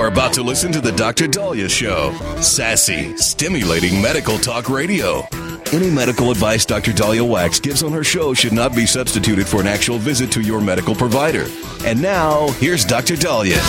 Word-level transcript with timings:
Are 0.00 0.06
about 0.06 0.32
to 0.32 0.42
listen 0.42 0.72
to 0.72 0.80
the 0.80 0.92
Dr. 0.92 1.26
Daliah 1.26 1.68
Show. 1.68 2.12
Sassy, 2.40 3.14
stimulating 3.18 4.00
medical 4.00 4.38
talk 4.38 4.70
radio. 4.70 5.26
Any 5.74 5.90
medical 5.90 6.30
advice 6.30 6.64
Dr. 6.64 6.92
Daliah 6.92 7.28
Wax 7.28 7.60
gives 7.60 7.82
on 7.82 7.92
her 7.92 8.02
show 8.02 8.32
should 8.32 8.54
not 8.54 8.74
be 8.74 8.86
substituted 8.86 9.46
for 9.46 9.60
an 9.60 9.66
actual 9.66 9.98
visit 9.98 10.32
to 10.32 10.40
your 10.40 10.58
medical 10.62 10.94
provider. 10.94 11.44
And 11.84 12.00
now, 12.00 12.48
here's 12.52 12.82
Dr. 12.82 13.14
Daliah. 13.14 13.60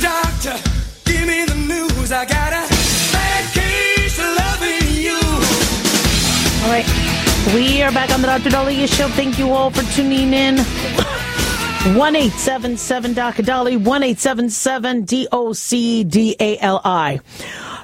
Doctor, 0.00 0.54
doctor, 0.54 0.70
give 1.04 1.26
me 1.26 1.44
the 1.44 1.54
news. 1.54 2.10
I 2.10 2.24
got 2.24 2.54
a 2.54 2.66
bad 3.12 3.52
case 3.52 4.18
of 4.18 4.36
loving 4.36 5.02
you. 5.02 5.20
All 6.64 6.72
right. 6.72 7.54
We 7.54 7.82
are 7.82 7.92
back 7.92 8.10
on 8.10 8.22
the 8.22 8.26
Dr. 8.26 8.48
Daliah 8.48 8.88
Show. 8.88 9.08
Thank 9.08 9.38
you 9.38 9.52
all 9.52 9.70
for 9.70 9.82
tuning 9.94 10.32
in. 10.32 10.56
1 11.84 12.16
877 12.16 13.12
Dr. 13.12 13.42
Dolly, 13.42 13.76
1 13.76 14.02
877 14.02 15.02
D 15.02 15.28
O 15.30 15.52
C 15.52 16.02
D 16.02 16.34
A 16.40 16.56
L 16.60 16.80
I. 16.82 17.20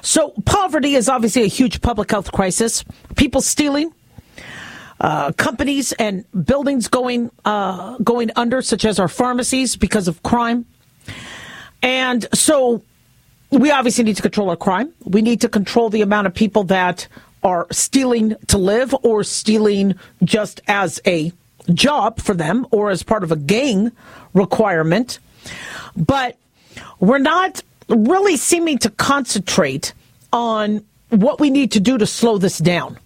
So, 0.01 0.33
poverty 0.43 0.95
is 0.95 1.07
obviously 1.07 1.43
a 1.43 1.47
huge 1.47 1.81
public 1.81 2.09
health 2.09 2.31
crisis. 2.31 2.83
People 3.15 3.41
stealing, 3.41 3.93
uh, 4.99 5.33
companies 5.33 5.91
and 5.93 6.25
buildings 6.45 6.87
going 6.87 7.29
uh, 7.45 7.99
going 7.99 8.31
under, 8.35 8.63
such 8.63 8.85
as 8.85 8.97
our 8.97 9.07
pharmacies, 9.07 9.75
because 9.75 10.07
of 10.07 10.23
crime. 10.23 10.65
And 11.83 12.25
so, 12.33 12.81
we 13.51 13.69
obviously 13.69 14.03
need 14.03 14.15
to 14.15 14.23
control 14.23 14.49
our 14.49 14.57
crime. 14.57 14.91
We 15.05 15.21
need 15.21 15.41
to 15.41 15.47
control 15.47 15.91
the 15.91 16.01
amount 16.01 16.25
of 16.25 16.33
people 16.33 16.63
that 16.65 17.07
are 17.43 17.67
stealing 17.71 18.35
to 18.47 18.57
live 18.57 18.95
or 19.03 19.23
stealing 19.23 19.93
just 20.23 20.59
as 20.67 20.99
a 21.05 21.31
job 21.71 22.19
for 22.19 22.33
them 22.33 22.67
or 22.71 22.89
as 22.89 23.03
part 23.03 23.23
of 23.23 23.31
a 23.31 23.35
gang 23.35 23.91
requirement. 24.33 25.19
But 25.95 26.37
we're 26.99 27.17
not 27.17 27.61
really 27.89 28.37
seeming 28.37 28.77
to 28.79 28.89
concentrate 28.89 29.93
on 30.31 30.83
what 31.09 31.39
we 31.39 31.49
need 31.49 31.71
to 31.73 31.79
do 31.79 31.97
to 31.97 32.05
slow 32.05 32.37
this 32.37 32.57
down. 32.57 32.97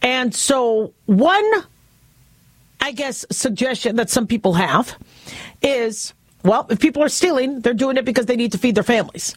And 0.00 0.34
so, 0.34 0.92
one, 1.06 1.50
I 2.80 2.92
guess, 2.92 3.26
suggestion 3.30 3.96
that 3.96 4.10
some 4.10 4.26
people 4.26 4.54
have 4.54 4.96
is 5.60 6.14
well, 6.44 6.66
if 6.70 6.78
people 6.78 7.02
are 7.02 7.08
stealing, 7.08 7.60
they're 7.60 7.74
doing 7.74 7.96
it 7.96 8.04
because 8.04 8.26
they 8.26 8.36
need 8.36 8.52
to 8.52 8.58
feed 8.58 8.76
their 8.76 8.84
families. 8.84 9.34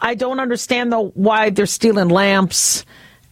I 0.00 0.14
don't 0.14 0.40
understand, 0.40 0.92
though, 0.92 1.10
why 1.10 1.50
they're 1.50 1.66
stealing 1.66 2.08
lamps 2.08 2.84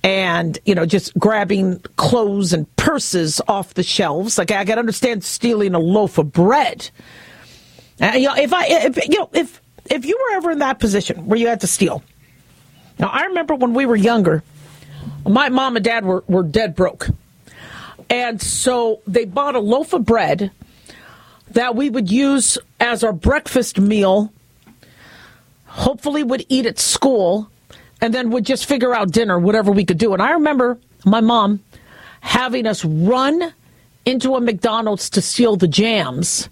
and 0.03 0.59
you 0.65 0.75
know 0.75 0.87
just 0.87 1.17
grabbing 1.19 1.81
clothes 1.97 2.53
and 2.53 2.75
purses 2.77 3.41
off 3.49 3.75
the 3.75 3.83
shelves. 3.83 4.39
Like 4.39 4.51
I 4.51 4.65
can 4.65 4.79
understand 4.79 5.25
stealing 5.25 5.75
a 5.75 5.79
loaf 5.79 6.19
of 6.19 6.33
bread. 6.33 6.91
Uh, 8.01 8.13
you 8.15 8.29
know, 8.29 8.35
if 8.37 8.53
I, 8.53 8.67
if, 8.67 9.09
you 9.09 9.19
know, 9.19 9.31
if 9.33 9.61
if 9.87 10.05
you 10.05 10.17
were 10.17 10.37
ever 10.37 10.51
in 10.51 10.61
that 10.61 10.79
position 10.79 11.27
where 11.27 11.39
you 11.39 11.49
had 11.49 11.61
to 11.63 11.67
steal. 11.67 12.03
Now 12.99 13.09
I 13.09 13.25
remember 13.25 13.55
when 13.55 13.75
we 13.75 13.87
were 13.87 13.97
younger, 13.97 14.43
my 15.27 15.49
mom 15.49 15.77
and 15.77 15.85
dad 15.85 16.05
were 16.05 16.25
were 16.29 16.43
dead 16.43 16.75
broke, 16.75 17.09
and 18.09 18.41
so 18.41 19.01
they 19.07 19.25
bought 19.25 19.55
a 19.55 19.61
loaf 19.61 19.93
of 19.93 20.05
bread 20.05 20.51
that 21.51 21.75
we 21.75 21.91
would 21.91 22.11
use 22.11 22.59
as 22.79 23.03
our 23.03 23.13
breakfast 23.13 23.79
meal. 23.79 24.33
Hopefully, 25.67 26.23
would 26.23 26.45
eat 26.49 26.67
at 26.67 26.79
school 26.79 27.51
and 28.01 28.15
then 28.15 28.31
would 28.31 28.47
just 28.47 28.67
figure 28.67 28.95
out 28.95 29.11
dinner, 29.11 29.39
whatever 29.39 29.71
we 29.71 29.85
could 29.85 29.99
do. 29.99 30.13
And 30.13 30.23
I 30.23 30.33
remember 30.33 30.79
my 31.05 31.21
mom 31.21 31.63
having 32.21 32.67
us 32.67 32.85
run 32.85 33.53
into 34.05 34.35
a 34.35 34.41
McDonald's 34.41 35.11
to 35.11 35.23
steal 35.23 35.57
the 35.57 35.69
jams 35.69 36.49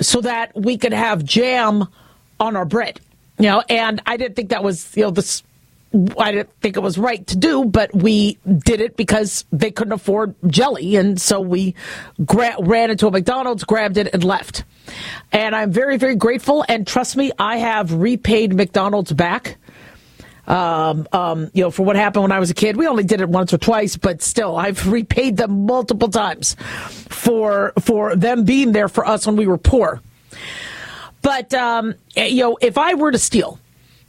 so 0.00 0.20
that 0.20 0.52
we 0.54 0.78
could 0.78 0.92
have 0.92 1.24
jam 1.24 1.86
on 2.38 2.56
our 2.56 2.64
bread. 2.64 3.00
You 3.38 3.46
know, 3.46 3.62
and 3.68 4.02
I 4.06 4.16
didn't 4.16 4.36
think 4.36 4.50
that 4.50 4.62
was, 4.62 4.94
you 4.96 5.02
know, 5.02 5.10
this 5.10 5.42
I 6.18 6.30
didn't 6.30 6.52
think 6.60 6.76
it 6.76 6.80
was 6.80 6.98
right 6.98 7.26
to 7.26 7.36
do, 7.36 7.64
but 7.64 7.92
we 7.92 8.38
did 8.64 8.80
it 8.80 8.96
because 8.96 9.44
they 9.50 9.72
couldn't 9.72 9.92
afford 9.92 10.36
jelly. 10.46 10.94
And 10.94 11.20
so 11.20 11.40
we 11.40 11.74
gra- 12.24 12.56
ran 12.60 12.90
into 12.90 13.08
a 13.08 13.10
McDonald's, 13.10 13.64
grabbed 13.64 13.96
it, 13.96 14.08
and 14.12 14.22
left. 14.22 14.62
And 15.32 15.56
I'm 15.56 15.72
very, 15.72 15.96
very 15.96 16.14
grateful. 16.14 16.64
And 16.68 16.86
trust 16.86 17.16
me, 17.16 17.32
I 17.40 17.56
have 17.56 17.92
repaid 17.92 18.54
McDonald's 18.54 19.12
back 19.12 19.56
um, 20.50 21.06
um, 21.12 21.48
you 21.54 21.62
know, 21.62 21.70
for 21.70 21.84
what 21.84 21.94
happened 21.94 22.24
when 22.24 22.32
I 22.32 22.40
was 22.40 22.50
a 22.50 22.54
kid. 22.54 22.76
We 22.76 22.88
only 22.88 23.04
did 23.04 23.20
it 23.20 23.28
once 23.28 23.54
or 23.54 23.58
twice, 23.58 23.96
but 23.96 24.20
still, 24.20 24.56
I've 24.56 24.90
repaid 24.90 25.36
them 25.36 25.64
multiple 25.64 26.08
times 26.08 26.56
for 27.08 27.72
for 27.80 28.16
them 28.16 28.44
being 28.44 28.72
there 28.72 28.88
for 28.88 29.06
us 29.06 29.26
when 29.26 29.36
we 29.36 29.46
were 29.46 29.58
poor. 29.58 30.02
But 31.22 31.54
um, 31.54 31.94
you 32.16 32.42
know, 32.42 32.58
if 32.60 32.76
I 32.78 32.94
were 32.94 33.12
to 33.12 33.18
steal, 33.18 33.59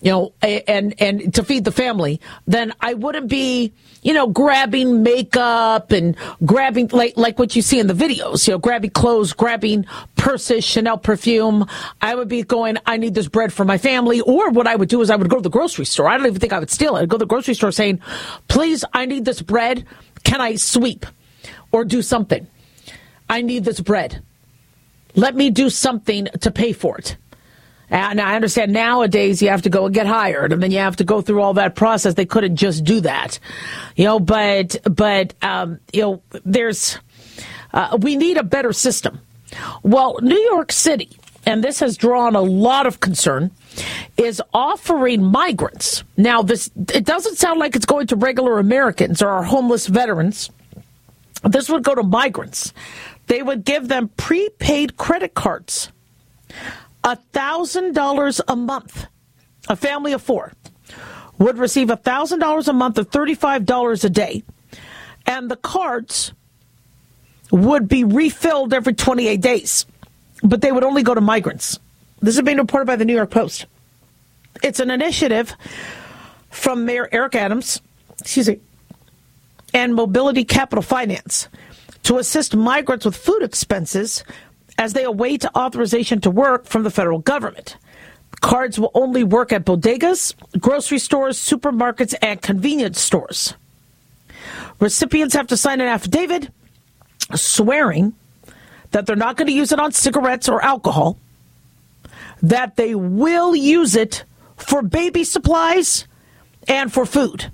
you 0.02 0.12
know, 0.12 0.34
and 0.42 1.00
and 1.00 1.34
to 1.36 1.44
feed 1.44 1.64
the 1.64 1.72
family, 1.72 2.20
then 2.48 2.74
I 2.82 2.96
wouldn't 2.96 3.28
be, 3.28 3.72
you 4.02 4.14
know, 4.14 4.28
grabbing 4.28 5.04
makeup 5.04 5.92
and 5.92 6.16
grabbing 6.44 6.88
like 6.92 7.16
like 7.18 7.38
what 7.38 7.56
you 7.56 7.62
see 7.62 7.80
in 7.80 7.88
the 7.88 7.94
videos, 7.94 8.48
you 8.48 8.54
know, 8.54 8.58
grabbing 8.58 8.90
clothes, 8.90 9.32
grabbing 9.32 9.86
purses, 10.16 10.66
Chanel 10.66 10.98
perfume. 10.98 11.68
I 12.02 12.16
would 12.16 12.28
be 12.28 12.42
going, 12.42 12.78
I 12.86 12.98
need 12.98 13.14
this 13.14 13.28
bread 13.28 13.54
for 13.54 13.64
my 13.64 13.78
family. 13.78 14.22
Or 14.22 14.50
what 14.50 14.66
I 14.66 14.76
would 14.76 14.90
do 14.90 15.02
is 15.02 15.12
I 15.12 15.16
would 15.16 15.30
go 15.30 15.38
to 15.38 15.42
the 15.42 15.50
grocery 15.50 15.86
store. 15.86 16.10
I 16.10 16.18
don't 16.18 16.26
even 16.26 16.40
think 16.40 16.54
I 16.54 16.60
would 16.60 16.72
steal 16.72 16.96
it. 16.96 17.02
I'd 17.02 17.10
go 17.10 17.18
to 17.18 17.26
the 17.26 17.28
grocery 17.28 17.54
store 17.54 17.72
saying, 17.72 18.02
please, 18.48 18.84
I 18.94 19.06
need 19.06 19.26
this 19.26 19.42
bread. 19.42 19.86
Can 20.24 20.42
I 20.42 20.56
sweep 20.56 21.06
or 21.72 21.86
do 21.86 22.02
something? 22.02 22.48
I 23.30 23.42
need 23.42 23.66
this 23.66 23.80
bread. 23.80 24.24
Let 25.16 25.36
me 25.36 25.50
do 25.50 25.70
something 25.70 26.28
to 26.40 26.52
pay 26.52 26.74
for 26.74 26.98
it. 26.98 27.18
And 27.92 28.22
I 28.22 28.36
understand 28.36 28.72
nowadays 28.72 29.42
you 29.42 29.50
have 29.50 29.64
to 29.64 29.70
go 29.70 29.86
and 29.86 29.94
get 29.94 30.08
hired, 30.08 30.54
and 30.54 30.64
then 30.64 30.72
you 30.72 30.78
have 30.78 30.96
to 30.96 31.04
go 31.04 31.22
through 31.22 31.42
all 31.42 31.56
that 31.56 31.76
process. 31.76 32.14
They 32.14 32.26
couldn't 32.26 32.56
just 32.56 32.86
do 32.86 33.02
that, 33.02 33.38
you 33.98 34.06
know. 34.06 34.18
But 34.18 34.78
but 34.84 35.34
um, 35.42 35.80
you 35.92 36.02
know, 36.02 36.22
there's 36.46 36.98
uh, 37.74 37.98
we 38.02 38.16
need 38.16 38.38
a 38.38 38.44
better 38.44 38.72
system. 38.72 39.20
Well, 39.84 40.18
New 40.22 40.40
York 40.40 40.72
City, 40.72 41.10
and 41.46 41.62
this 41.62 41.82
has 41.82 41.98
drawn 41.98 42.34
a 42.34 42.42
lot 42.42 42.88
of 42.88 43.02
concern, 43.02 43.52
is 44.16 44.42
offering 44.54 45.22
migrants. 45.22 46.06
Now, 46.16 46.44
this 46.44 46.72
it 46.94 47.04
doesn't 47.04 47.36
sound 47.36 47.60
like 47.60 47.76
it's 47.76 47.86
going 47.86 48.08
to 48.08 48.16
regular 48.16 48.58
Americans 48.58 49.22
or 49.22 49.28
our 49.28 49.44
homeless 49.44 49.88
veterans. 49.88 50.50
This 51.44 51.68
would 51.70 51.84
go 51.84 51.96
to 51.96 52.04
migrants. 52.04 52.74
They 53.28 53.42
would 53.42 53.66
give 53.66 53.90
them 53.90 54.10
prepaid 54.16 54.96
credit 54.96 55.34
cards 55.34 55.92
$1,000 57.04 58.42
a 58.48 58.56
month. 58.56 59.08
A 59.70 59.76
family 59.76 60.14
of 60.14 60.22
four 60.22 60.54
would 61.38 61.58
receive 61.58 61.88
$1,000 61.88 62.68
a 62.68 62.74
month 62.74 62.98
or 63.00 63.04
$35 63.04 64.04
a 64.04 64.10
day. 64.10 64.44
And 65.26 65.50
the 65.50 65.56
cards 65.56 66.34
would 67.52 67.88
be 67.88 68.04
refilled 68.04 68.74
every 68.74 68.94
28 68.94 69.42
days, 69.42 69.86
but 70.44 70.62
they 70.62 70.72
would 70.72 70.84
only 70.84 71.04
go 71.04 71.14
to 71.14 71.22
migrants. 71.22 71.80
This 72.22 72.36
is 72.36 72.42
being 72.44 72.58
reported 72.58 72.86
by 72.86 72.96
the 72.96 73.06
New 73.06 73.16
York 73.16 73.32
Post. 73.32 73.66
It's 74.64 74.80
an 74.80 74.92
initiative 74.92 75.56
from 76.50 76.86
Mayor 76.86 77.10
Eric 77.12 77.36
Adams, 77.36 77.82
excuse 78.20 78.48
me, 78.48 78.60
and 79.74 79.96
Mobility 79.96 80.44
Capital 80.44 80.84
Finance 80.84 81.48
to 82.04 82.18
assist 82.18 82.56
migrants 82.56 83.06
with 83.06 83.16
food 83.16 83.42
expenses 83.42 84.24
as 84.82 84.94
they 84.94 85.04
await 85.04 85.46
authorization 85.56 86.20
to 86.20 86.32
work 86.32 86.66
from 86.66 86.82
the 86.82 86.90
federal 86.90 87.20
government. 87.20 87.78
Cards 88.40 88.80
will 88.80 88.90
only 88.96 89.24
work 89.24 89.54
at 89.54 89.64
bodegas, 89.64 90.34
grocery 90.60 90.98
stores, 90.98 91.38
supermarkets, 91.38 92.16
and 92.20 92.42
convenience 92.42 93.00
stores. 93.00 93.54
Recipients 94.80 95.36
have 95.36 95.46
to 95.46 95.56
sign 95.56 95.82
an 95.82 95.88
affidavit 95.88 96.50
swearing 97.36 98.14
that 98.90 99.06
they're 99.06 99.16
not 99.16 99.38
going 99.38 99.46
to 99.46 99.54
use 99.54 99.72
it 99.72 99.80
on 99.80 99.92
cigarettes 99.92 100.50
or 100.50 100.64
alcohol, 100.64 101.16
that 102.42 102.76
they 102.76 102.96
will 102.96 103.56
use 103.56 103.96
it 103.96 104.24
for 104.58 104.82
baby 104.82 105.24
supplies 105.24 106.08
and 106.68 106.92
for 106.92 107.06
food. 107.06 107.52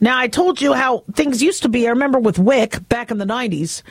Now, 0.00 0.16
I 0.16 0.28
told 0.28 0.60
you 0.60 0.72
how 0.72 1.02
things 1.14 1.42
used 1.42 1.62
to 1.64 1.68
be. 1.68 1.88
I 1.88 1.90
remember 1.90 2.20
with 2.20 2.38
WIC 2.38 2.88
back 2.88 3.10
in 3.10 3.18
the 3.18 3.24
90s, 3.24 3.82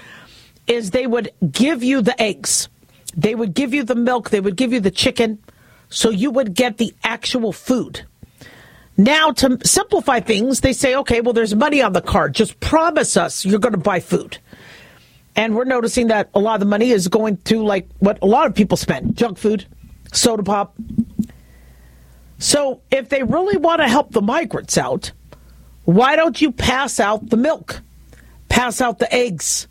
is 0.68 0.92
they 0.92 1.08
would 1.08 1.32
give 1.52 1.84
you 1.84 2.02
the 2.02 2.20
eggs, 2.22 2.70
they 3.16 3.36
would 3.36 3.54
give 3.54 3.74
you 3.74 3.84
the 3.84 3.96
milk, 3.96 4.30
they 4.30 4.40
would 4.40 4.56
give 4.56 4.72
you 4.74 4.80
the 4.80 4.92
chicken, 4.92 5.40
so 5.90 6.10
you 6.10 6.32
would 6.32 6.54
get 6.54 6.78
the 6.78 6.94
actual 7.04 7.52
food. 7.52 8.06
Now, 8.98 9.32
to 9.32 9.58
simplify 9.64 10.20
things, 10.20 10.62
they 10.62 10.74
say, 10.74 10.96
okay, 10.96 11.22
well, 11.22 11.34
there's 11.34 11.56
money 11.56 11.82
on 11.82 11.94
the 11.94 12.02
card. 12.02 12.36
Just 12.36 12.60
promise 12.60 13.18
us 13.18 13.46
you're 13.46 13.60
going 13.60 13.74
to 13.74 13.80
buy 13.80 14.00
food. 14.00 14.38
And 15.36 15.56
we're 15.56 15.64
noticing 15.64 16.08
that 16.08 16.30
a 16.34 16.40
lot 16.40 16.56
of 16.56 16.60
the 16.60 16.66
money 16.66 16.92
is 16.92 17.08
going 17.08 17.38
to 17.38 17.64
like 17.64 17.88
what 18.00 18.20
a 18.22 18.26
lot 18.26 18.48
of 18.48 18.56
people 18.56 18.78
spend 18.78 19.16
junk 19.16 19.38
food, 19.38 19.66
soda 20.12 20.44
pop. 20.44 20.76
So 22.38 22.82
if 22.92 23.10
they 23.10 23.24
really 23.24 23.58
want 23.58 23.82
to 23.82 23.88
help 23.88 24.12
the 24.12 24.22
migrants 24.22 24.78
out, 24.78 25.12
why 25.86 26.16
don't 26.16 26.42
you 26.42 26.52
pass 26.52 27.00
out 27.00 27.30
the 27.30 27.38
milk, 27.38 27.82
pass 28.50 28.82
out 28.82 29.00
the 29.00 29.14
eggs? 29.14 29.68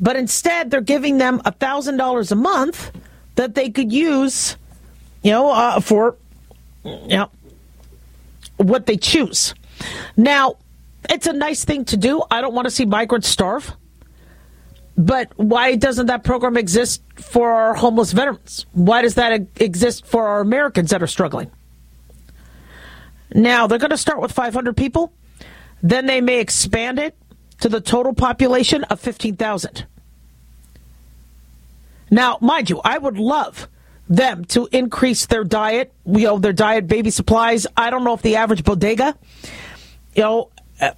But 0.00 0.16
instead, 0.16 0.70
they're 0.70 0.80
giving 0.80 1.18
them 1.18 1.40
$1,000 1.40 2.32
a 2.32 2.34
month 2.34 2.92
that 3.34 3.54
they 3.54 3.70
could 3.70 3.92
use, 3.92 4.56
you 5.22 5.32
know, 5.32 5.50
uh, 5.50 5.80
for, 5.80 6.16
you 6.84 7.16
know, 7.16 7.30
what 8.56 8.86
they 8.86 8.96
choose. 8.96 9.54
Now, 10.16 10.56
it's 11.08 11.26
a 11.26 11.32
nice 11.32 11.64
thing 11.64 11.84
to 11.86 11.96
do. 11.96 12.22
I 12.30 12.40
don't 12.40 12.54
want 12.54 12.66
to 12.66 12.70
see 12.70 12.84
migrants 12.84 13.28
starve. 13.28 13.72
But 14.96 15.32
why 15.36 15.76
doesn't 15.76 16.06
that 16.06 16.24
program 16.24 16.56
exist 16.56 17.02
for 17.14 17.52
our 17.52 17.74
homeless 17.74 18.10
veterans? 18.10 18.66
Why 18.72 19.02
does 19.02 19.14
that 19.14 19.46
exist 19.56 20.04
for 20.04 20.26
our 20.26 20.40
Americans 20.40 20.90
that 20.90 21.02
are 21.02 21.06
struggling? 21.06 21.52
Now, 23.32 23.68
they're 23.68 23.78
going 23.78 23.90
to 23.90 23.96
start 23.96 24.20
with 24.20 24.32
500 24.32 24.76
people. 24.76 25.12
Then 25.82 26.06
they 26.06 26.20
may 26.20 26.40
expand 26.40 26.98
it 26.98 27.16
to 27.60 27.68
the 27.68 27.80
total 27.80 28.14
population 28.14 28.84
of 28.84 29.00
15,000. 29.00 29.84
Now, 32.10 32.38
mind 32.40 32.70
you, 32.70 32.80
I 32.84 32.98
would 32.98 33.18
love 33.18 33.68
them 34.08 34.44
to 34.46 34.68
increase 34.72 35.26
their 35.26 35.44
diet, 35.44 35.92
you 36.06 36.24
know, 36.24 36.38
their 36.38 36.52
diet, 36.52 36.88
baby 36.88 37.10
supplies. 37.10 37.66
I 37.76 37.90
don't 37.90 38.04
know 38.04 38.14
if 38.14 38.22
the 38.22 38.36
average 38.36 38.64
bodega, 38.64 39.16
you 40.14 40.22
know, 40.22 40.50
uh, 40.80 40.92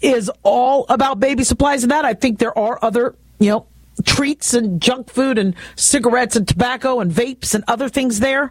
is 0.00 0.30
all 0.42 0.86
about 0.88 1.20
baby 1.20 1.44
supplies 1.44 1.82
and 1.82 1.90
that. 1.90 2.04
I 2.04 2.14
think 2.14 2.38
there 2.38 2.56
are 2.58 2.78
other, 2.82 3.14
you 3.38 3.50
know, 3.50 3.66
treats 4.06 4.54
and 4.54 4.80
junk 4.80 5.10
food 5.10 5.36
and 5.36 5.54
cigarettes 5.76 6.36
and 6.36 6.48
tobacco 6.48 7.00
and 7.00 7.12
vapes 7.12 7.54
and 7.54 7.62
other 7.68 7.90
things 7.90 8.20
there. 8.20 8.50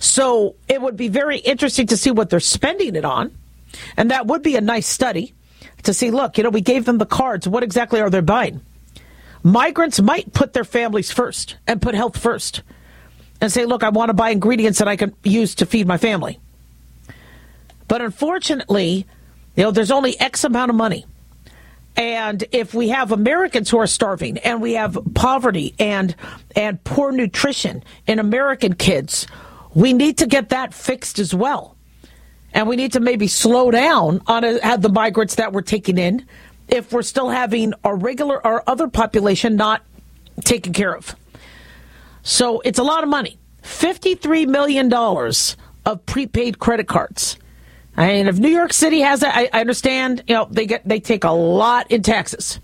So 0.00 0.56
it 0.66 0.80
would 0.82 0.96
be 0.96 1.08
very 1.08 1.38
interesting 1.38 1.86
to 1.88 1.96
see 1.96 2.10
what 2.10 2.30
they're 2.30 2.40
spending 2.40 2.96
it 2.96 3.04
on. 3.04 3.36
And 3.96 4.10
that 4.10 4.26
would 4.26 4.42
be 4.42 4.56
a 4.56 4.60
nice 4.60 4.88
study 4.88 5.34
to 5.84 5.94
see, 5.94 6.10
look, 6.10 6.38
you 6.38 6.44
know, 6.44 6.50
we 6.50 6.60
gave 6.60 6.84
them 6.84 6.98
the 6.98 7.06
cards. 7.06 7.48
What 7.48 7.62
exactly 7.62 8.00
are 8.00 8.10
they 8.10 8.20
buying? 8.20 8.60
Migrants 9.42 10.00
might 10.00 10.32
put 10.32 10.52
their 10.52 10.64
families 10.64 11.10
first 11.10 11.56
and 11.66 11.80
put 11.80 11.94
health 11.94 12.18
first 12.18 12.62
and 13.40 13.52
say, 13.52 13.64
look, 13.64 13.82
I 13.82 13.88
want 13.90 14.08
to 14.08 14.14
buy 14.14 14.30
ingredients 14.30 14.78
that 14.80 14.88
I 14.88 14.96
can 14.96 15.14
use 15.22 15.54
to 15.56 15.66
feed 15.66 15.86
my 15.86 15.96
family. 15.96 16.40
But 17.86 18.02
unfortunately, 18.02 19.06
you 19.56 19.62
know, 19.62 19.70
there's 19.70 19.90
only 19.90 20.18
X 20.20 20.44
amount 20.44 20.70
of 20.70 20.76
money. 20.76 21.06
And 21.96 22.44
if 22.52 22.74
we 22.74 22.90
have 22.90 23.10
Americans 23.10 23.70
who 23.70 23.78
are 23.78 23.86
starving 23.86 24.38
and 24.38 24.62
we 24.62 24.74
have 24.74 24.98
poverty 25.14 25.74
and 25.80 26.14
and 26.54 26.82
poor 26.84 27.10
nutrition 27.10 27.82
in 28.06 28.20
American 28.20 28.74
kids, 28.74 29.26
we 29.74 29.92
need 29.92 30.18
to 30.18 30.26
get 30.26 30.50
that 30.50 30.74
fixed 30.74 31.18
as 31.18 31.34
well. 31.34 31.76
And 32.58 32.66
we 32.66 32.74
need 32.74 32.94
to 32.94 33.00
maybe 33.00 33.28
slow 33.28 33.70
down 33.70 34.20
on 34.26 34.42
a, 34.42 34.76
the 34.78 34.88
migrants 34.88 35.36
that 35.36 35.52
we're 35.52 35.62
taking 35.62 35.96
in 35.96 36.26
if 36.66 36.92
we're 36.92 37.02
still 37.02 37.28
having 37.28 37.72
our 37.84 37.94
regular 37.94 38.44
our 38.44 38.64
other 38.66 38.88
population 38.88 39.54
not 39.54 39.84
taken 40.42 40.72
care 40.72 40.92
of. 40.92 41.14
So 42.24 42.58
it's 42.62 42.80
a 42.80 42.82
lot 42.82 43.04
of 43.04 43.10
money. 43.10 43.38
$53 43.62 44.48
million 44.48 44.92
of 44.92 46.04
prepaid 46.06 46.58
credit 46.58 46.88
cards. 46.88 47.38
And 47.96 48.26
if 48.26 48.40
New 48.40 48.48
York 48.48 48.72
City 48.72 49.02
has 49.02 49.20
that, 49.20 49.36
I, 49.36 49.48
I 49.52 49.60
understand. 49.60 50.24
You 50.26 50.34
know, 50.34 50.48
they 50.50 50.66
get 50.66 50.82
they 50.84 50.98
take 50.98 51.22
a 51.22 51.30
lot 51.30 51.88
in 51.92 52.02
taxes, 52.02 52.58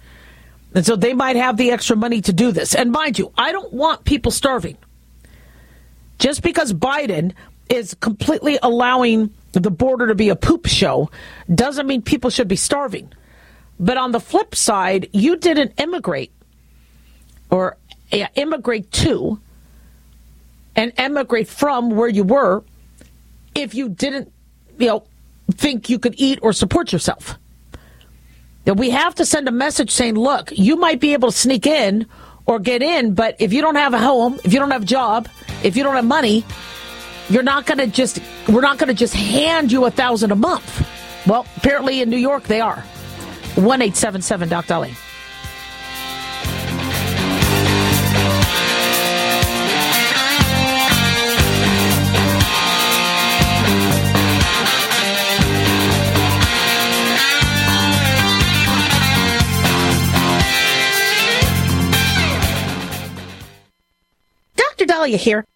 and 0.75 0.85
so 0.85 0.97
they 0.97 1.15
might 1.15 1.37
have 1.37 1.57
the 1.57 1.71
extra 1.71 1.95
money 1.97 2.21
to 2.23 2.33
do 2.33 2.51
this. 2.51 2.75
And 2.75 2.91
mind 2.91 3.17
you, 3.17 3.33
I 3.39 3.53
don't 3.53 3.73
want 3.73 4.05
people 4.05 4.33
starving. 4.33 4.77
Just 6.19 6.43
because 6.43 6.73
Biden 6.73 7.33
is 7.69 7.95
completely 7.95 8.59
allowing 8.61 9.33
the 9.61 9.71
border 9.71 10.09
to 10.09 10.15
be 10.15 10.29
a 10.29 10.37
poop 10.37 10.67
show 10.67 11.11
doesn't 11.53 11.87
mean 11.87 12.03
people 12.03 12.31
should 12.31 12.49
be 12.49 12.57
starving. 12.57 13.13
But 13.79 13.97
on 13.97 14.13
the 14.13 14.21
flip 14.21 14.55
side, 14.55 15.09
you 15.13 15.37
didn't 15.37 15.81
immigrate 15.81 16.33
or 17.51 17.77
yeah, 18.13 18.29
immigrate 18.35 18.91
to 18.93 19.41
and 20.77 20.93
emigrate 20.97 21.49
from 21.49 21.91
where 21.91 22.09
you 22.09 22.25
were 22.25 22.63
if 23.55 23.75
you 23.75 23.89
didn't, 23.89 24.33
you 24.79 24.89
know, 24.89 25.05
think 25.53 25.89
you 25.89 25.99
could 25.99 26.15
eat 26.17 26.39
or 26.43 26.53
support 26.53 26.93
yourself. 26.93 27.39
That 28.65 28.75
we 28.75 28.91
have 28.91 29.15
to 29.17 29.27
send 29.27 29.47
a 29.47 29.53
message 29.53 29.91
saying, 29.91 30.15
look, 30.15 30.51
you 30.53 30.77
might 30.77 31.01
be 31.01 31.13
able 31.13 31.31
to 31.31 31.37
sneak 31.37 31.67
in 31.67 32.07
or 32.47 32.59
get 32.59 32.83
in, 32.83 33.15
but 33.15 33.37
if 33.39 33.53
you 33.53 33.63
don't 33.63 33.77
have 33.77 33.95
a 33.95 33.99
home, 33.99 34.39
if 34.45 34.53
you 34.53 34.59
don't 34.59 34.71
have 34.71 34.83
a 34.83 34.87
job, 34.87 35.29
if 35.63 35.77
you 35.77 35.83
don't 35.83 35.95
have 35.95 36.05
money, 36.05 36.45
you're 37.29 37.43
not 37.43 37.67
going 37.67 37.79
to 37.79 37.87
just, 37.87 38.21
we're 38.49 38.61
not 38.61 38.79
going 38.79 38.89
to 38.89 38.95
just 38.95 39.15
hand 39.15 39.73
you 39.73 39.85
a 39.87 39.91
thousand 39.91 40.31
a 40.31 40.37
month. 40.37 40.89
Well, 41.27 41.47
apparently 41.57 42.03
in 42.03 42.11
New 42.11 42.19
York 42.19 42.45
they 42.45 42.61
are. 42.61 42.81
One 43.57 43.81
eight 43.83 43.97
seven 43.97 44.21
seven 44.21 44.49
Doc 44.49 44.67
Dolly. 44.67 44.95
Dr. 64.57 64.85
Daliah 64.87 65.17
here. 65.17 65.45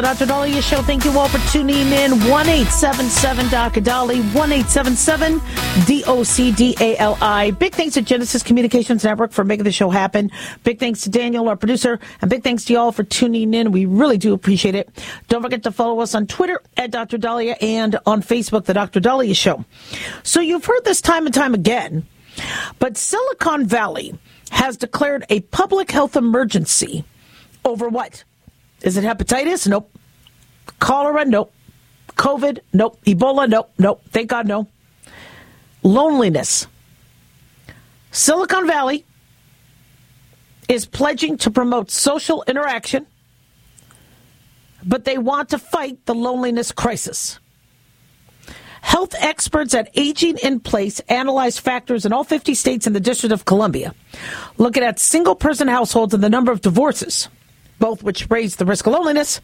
The 0.00 0.06
Dr. 0.06 0.24
Daliah 0.24 0.62
Show. 0.62 0.80
Thank 0.80 1.04
you 1.04 1.18
all 1.18 1.28
for 1.28 1.36
tuning 1.52 1.76
in. 1.76 2.12
1 2.12 2.48
877 2.48 3.50
Dr. 3.50 3.82
Dolly, 3.82 4.22
1 4.22 4.50
877 4.50 5.42
D 5.84 6.02
O 6.06 6.22
C 6.22 6.50
D 6.50 6.74
A 6.80 6.96
L 6.96 7.18
I. 7.20 7.50
Big 7.50 7.74
thanks 7.74 7.92
to 7.94 8.00
Genesis 8.00 8.42
Communications 8.42 9.04
Network 9.04 9.30
for 9.30 9.44
making 9.44 9.64
the 9.64 9.72
show 9.72 9.90
happen. 9.90 10.30
Big 10.64 10.78
thanks 10.78 11.02
to 11.02 11.10
Daniel, 11.10 11.50
our 11.50 11.56
producer, 11.56 12.00
and 12.22 12.30
big 12.30 12.42
thanks 12.42 12.64
to 12.64 12.72
y'all 12.72 12.92
for 12.92 13.04
tuning 13.04 13.52
in. 13.52 13.72
We 13.72 13.84
really 13.84 14.16
do 14.16 14.32
appreciate 14.32 14.74
it. 14.74 14.88
Don't 15.28 15.42
forget 15.42 15.64
to 15.64 15.70
follow 15.70 16.00
us 16.00 16.14
on 16.14 16.26
Twitter 16.26 16.62
at 16.78 16.90
Dr. 16.90 17.18
Daliah 17.18 17.62
and 17.62 17.98
on 18.06 18.22
Facebook, 18.22 18.64
The 18.64 18.72
Dr. 18.72 19.02
Daliah 19.02 19.36
Show. 19.36 19.66
So 20.22 20.40
you've 20.40 20.64
heard 20.64 20.82
this 20.86 21.02
time 21.02 21.26
and 21.26 21.34
time 21.34 21.52
again, 21.52 22.06
but 22.78 22.96
Silicon 22.96 23.66
Valley 23.66 24.18
has 24.50 24.78
declared 24.78 25.26
a 25.28 25.40
public 25.40 25.90
health 25.90 26.16
emergency 26.16 27.04
over 27.66 27.86
what? 27.86 28.24
Is 28.82 28.96
it 28.96 29.04
hepatitis? 29.04 29.68
Nope. 29.68 29.89
Cholera? 30.78 31.24
Nope. 31.24 31.52
COVID? 32.10 32.60
Nope. 32.72 33.00
Ebola? 33.04 33.48
Nope. 33.48 33.70
Nope. 33.78 34.02
Thank 34.10 34.30
God, 34.30 34.46
no. 34.46 34.66
Loneliness. 35.82 36.66
Silicon 38.10 38.66
Valley 38.66 39.04
is 40.68 40.86
pledging 40.86 41.36
to 41.38 41.50
promote 41.50 41.90
social 41.90 42.44
interaction, 42.46 43.06
but 44.84 45.04
they 45.04 45.18
want 45.18 45.48
to 45.50 45.58
fight 45.58 46.04
the 46.06 46.14
loneliness 46.14 46.72
crisis. 46.72 47.38
Health 48.82 49.14
experts 49.18 49.74
at 49.74 49.90
Aging 49.94 50.38
in 50.38 50.60
Place 50.60 51.00
analyze 51.00 51.58
factors 51.58 52.06
in 52.06 52.12
all 52.12 52.24
50 52.24 52.54
states 52.54 52.86
and 52.86 52.96
the 52.96 53.00
District 53.00 53.32
of 53.32 53.44
Columbia, 53.44 53.94
looking 54.58 54.82
at 54.82 54.98
single 54.98 55.34
person 55.34 55.68
households 55.68 56.14
and 56.14 56.22
the 56.22 56.30
number 56.30 56.50
of 56.50 56.60
divorces 56.60 57.28
both 57.80 58.04
which 58.04 58.30
raise 58.30 58.56
the 58.56 58.64
risk 58.64 58.86
of 58.86 58.92
loneliness, 58.92 59.40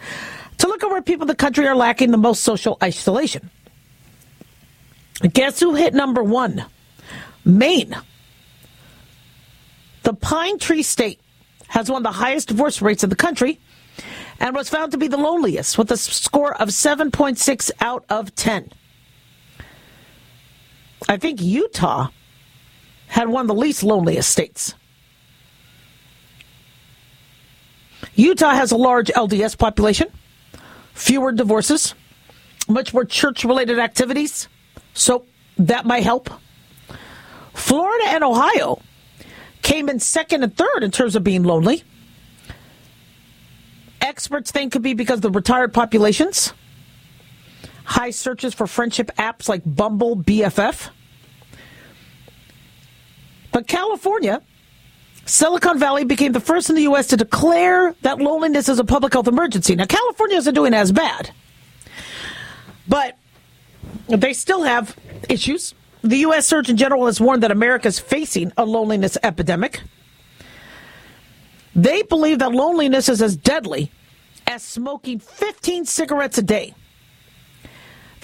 to 0.59 0.69
look 0.69 0.83
at 0.83 0.91
where 0.91 1.03
people 1.03 1.25
in 1.25 1.29
the 1.29 1.35
country 1.35 1.67
are 1.67 1.77
lacking 1.77 2.11
the 2.11 2.19
most 2.19 2.43
social 2.43 2.79
isolation. 2.83 3.51
Guess 5.33 5.61
who 5.61 5.75
hit 5.75 5.95
number 5.95 6.23
one? 6.23 6.65
Maine. 7.45 7.97
The 10.03 10.15
Pine 10.15 10.59
Tree 10.59 10.83
State 10.83 11.21
has 11.69 11.91
one 11.91 12.07
of 12.07 12.13
the 12.13 12.19
highest 12.19 12.49
divorce 12.49 12.81
rates 12.81 13.03
in 13.03 13.11
the 13.11 13.17
country 13.17 13.59
and 14.39 14.55
was 14.55 14.69
found 14.69 14.93
to 14.93 14.99
be 14.99 15.09
the 15.09 15.17
loneliest 15.17 15.79
with 15.79 15.91
a 15.91 15.97
score 15.97 16.55
of 16.61 16.69
7.6 16.69 17.71
out 17.81 18.05
of 18.09 18.35
10. 18.35 18.71
I 21.09 21.17
think 21.17 21.41
Utah 21.41 22.09
had 23.09 23.29
one 23.29 23.43
of 23.43 23.49
the 23.49 23.55
least 23.55 23.83
loneliest 23.83 24.31
states. 24.31 24.75
Utah 28.15 28.51
has 28.51 28.73
a 28.73 28.77
large 28.77 29.09
LDS 29.09 29.59
population, 29.59 30.09
fewer 30.97 31.31
divorces, 31.31 31.95
much 32.69 32.93
more 32.95 33.05
church 33.05 33.45
related 33.45 33.79
activities, 33.79 34.49
so 34.95 35.27
that 35.59 35.85
might 35.85 36.03
help. 36.03 36.31
Florida 37.53 38.05
and 38.09 38.25
Ohio 38.25 38.81
came 39.63 39.89
in 39.89 40.01
second 40.01 40.43
and 40.43 40.57
third 40.57 40.83
in 40.83 40.91
terms 40.91 41.15
of 41.15 41.23
being 41.23 41.43
lonely. 41.43 41.85
Experts 44.01 44.51
think 44.51 44.73
could 44.73 44.83
be 44.83 44.95
because 44.95 45.19
of 45.19 45.23
the 45.23 45.31
retired 45.31 45.73
populations, 45.75 46.55
high 47.85 48.11
searches 48.11 48.55
for 48.55 48.67
friendship 48.67 49.11
apps 49.19 49.49
like 49.49 49.63
Bumble, 49.65 50.17
BFF. 50.17 50.91
But 53.53 53.67
California, 53.67 54.43
Silicon 55.27 55.79
Valley 55.79 56.05
became 56.05 56.33
the 56.33 56.41
first 56.41 56.71
in 56.71 56.77
the 56.77 56.83
U.S. 56.83 57.09
to 57.09 57.17
declare 57.17 57.95
that 58.03 58.19
loneliness 58.19 58.69
is 58.69 58.79
a 58.79 58.85
public 58.85 59.13
health 59.13 59.27
emergency. 59.27 59.75
Now, 59.75 59.85
California 59.85 60.37
isn't 60.37 60.55
doing 60.55 60.73
as 60.73 60.93
bad, 60.93 61.31
but 62.87 63.19
they 64.09 64.33
still 64.33 64.63
have 64.63 64.97
issues. 65.29 65.75
The 66.03 66.19
U.S. 66.19 66.47
Surgeon 66.47 66.77
General 66.77 67.07
has 67.07 67.21
warned 67.21 67.43
that 67.43 67.51
America 67.51 67.89
is 67.89 67.99
facing 67.99 68.53
a 68.57 68.65
loneliness 68.65 69.19
epidemic. 69.25 69.83
They 71.75 72.03
believe 72.03 72.39
that 72.39 72.53
loneliness 72.53 73.09
is 73.09 73.21
as 73.21 73.37
deadly 73.37 73.91
as 74.47 74.63
smoking 74.63 75.19
15 75.19 75.87
cigarettes 75.87 76.39
a 76.39 76.43
day. 76.43 76.73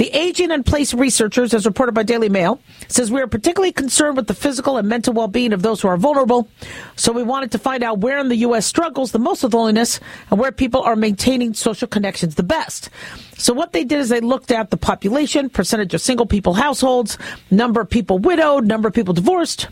The 0.03 0.11
Aging 0.19 0.51
in 0.51 0.65
Place 0.65 0.93
researchers, 0.95 1.55
as 1.55 1.65
reported 1.65 1.93
by 1.93 2.03
Daily 2.03 2.29
Mail, 2.29 2.59
says 2.89 3.13
we 3.13 3.21
are 3.21 3.29
particularly 3.29 3.71
concerned 3.71 4.17
with 4.17 4.27
the 4.27 4.35
physical 4.35 4.77
and 4.77 4.89
mental 4.89 5.15
well-being 5.15 5.53
of 5.53 5.63
those 5.63 5.81
who 5.81 5.87
are 5.87 5.97
vulnerable. 5.97 6.49
So 6.97 7.13
we 7.13 7.23
wanted 7.23 7.53
to 7.53 7.59
find 7.61 7.85
out 7.85 7.99
where 7.99 8.19
in 8.19 8.29
the 8.29 8.35
U.S. 8.39 8.67
struggles 8.67 9.13
the 9.13 9.21
most 9.21 9.45
with 9.45 9.55
loneliness 9.55 10.01
and 10.29 10.41
where 10.41 10.51
people 10.51 10.83
are 10.83 10.97
maintaining 10.97 11.55
social 11.55 11.87
connections 11.87 12.35
the 12.35 12.43
best. 12.43 12.91
So 13.39 13.55
what 13.55 13.73
they 13.73 13.85
did 13.85 14.01
is 14.01 14.09
they 14.09 14.19
looked 14.19 14.51
at 14.51 14.71
the 14.71 14.77
population, 14.77 15.49
percentage 15.49 15.95
of 15.95 16.01
single 16.01 16.27
people 16.27 16.55
households, 16.55 17.17
number 17.53 17.81
of 17.81 17.89
people 17.89 18.19
widowed, 18.19 18.67
number 18.67 18.89
of 18.89 18.95
people 18.95 19.15
divorced, 19.15 19.69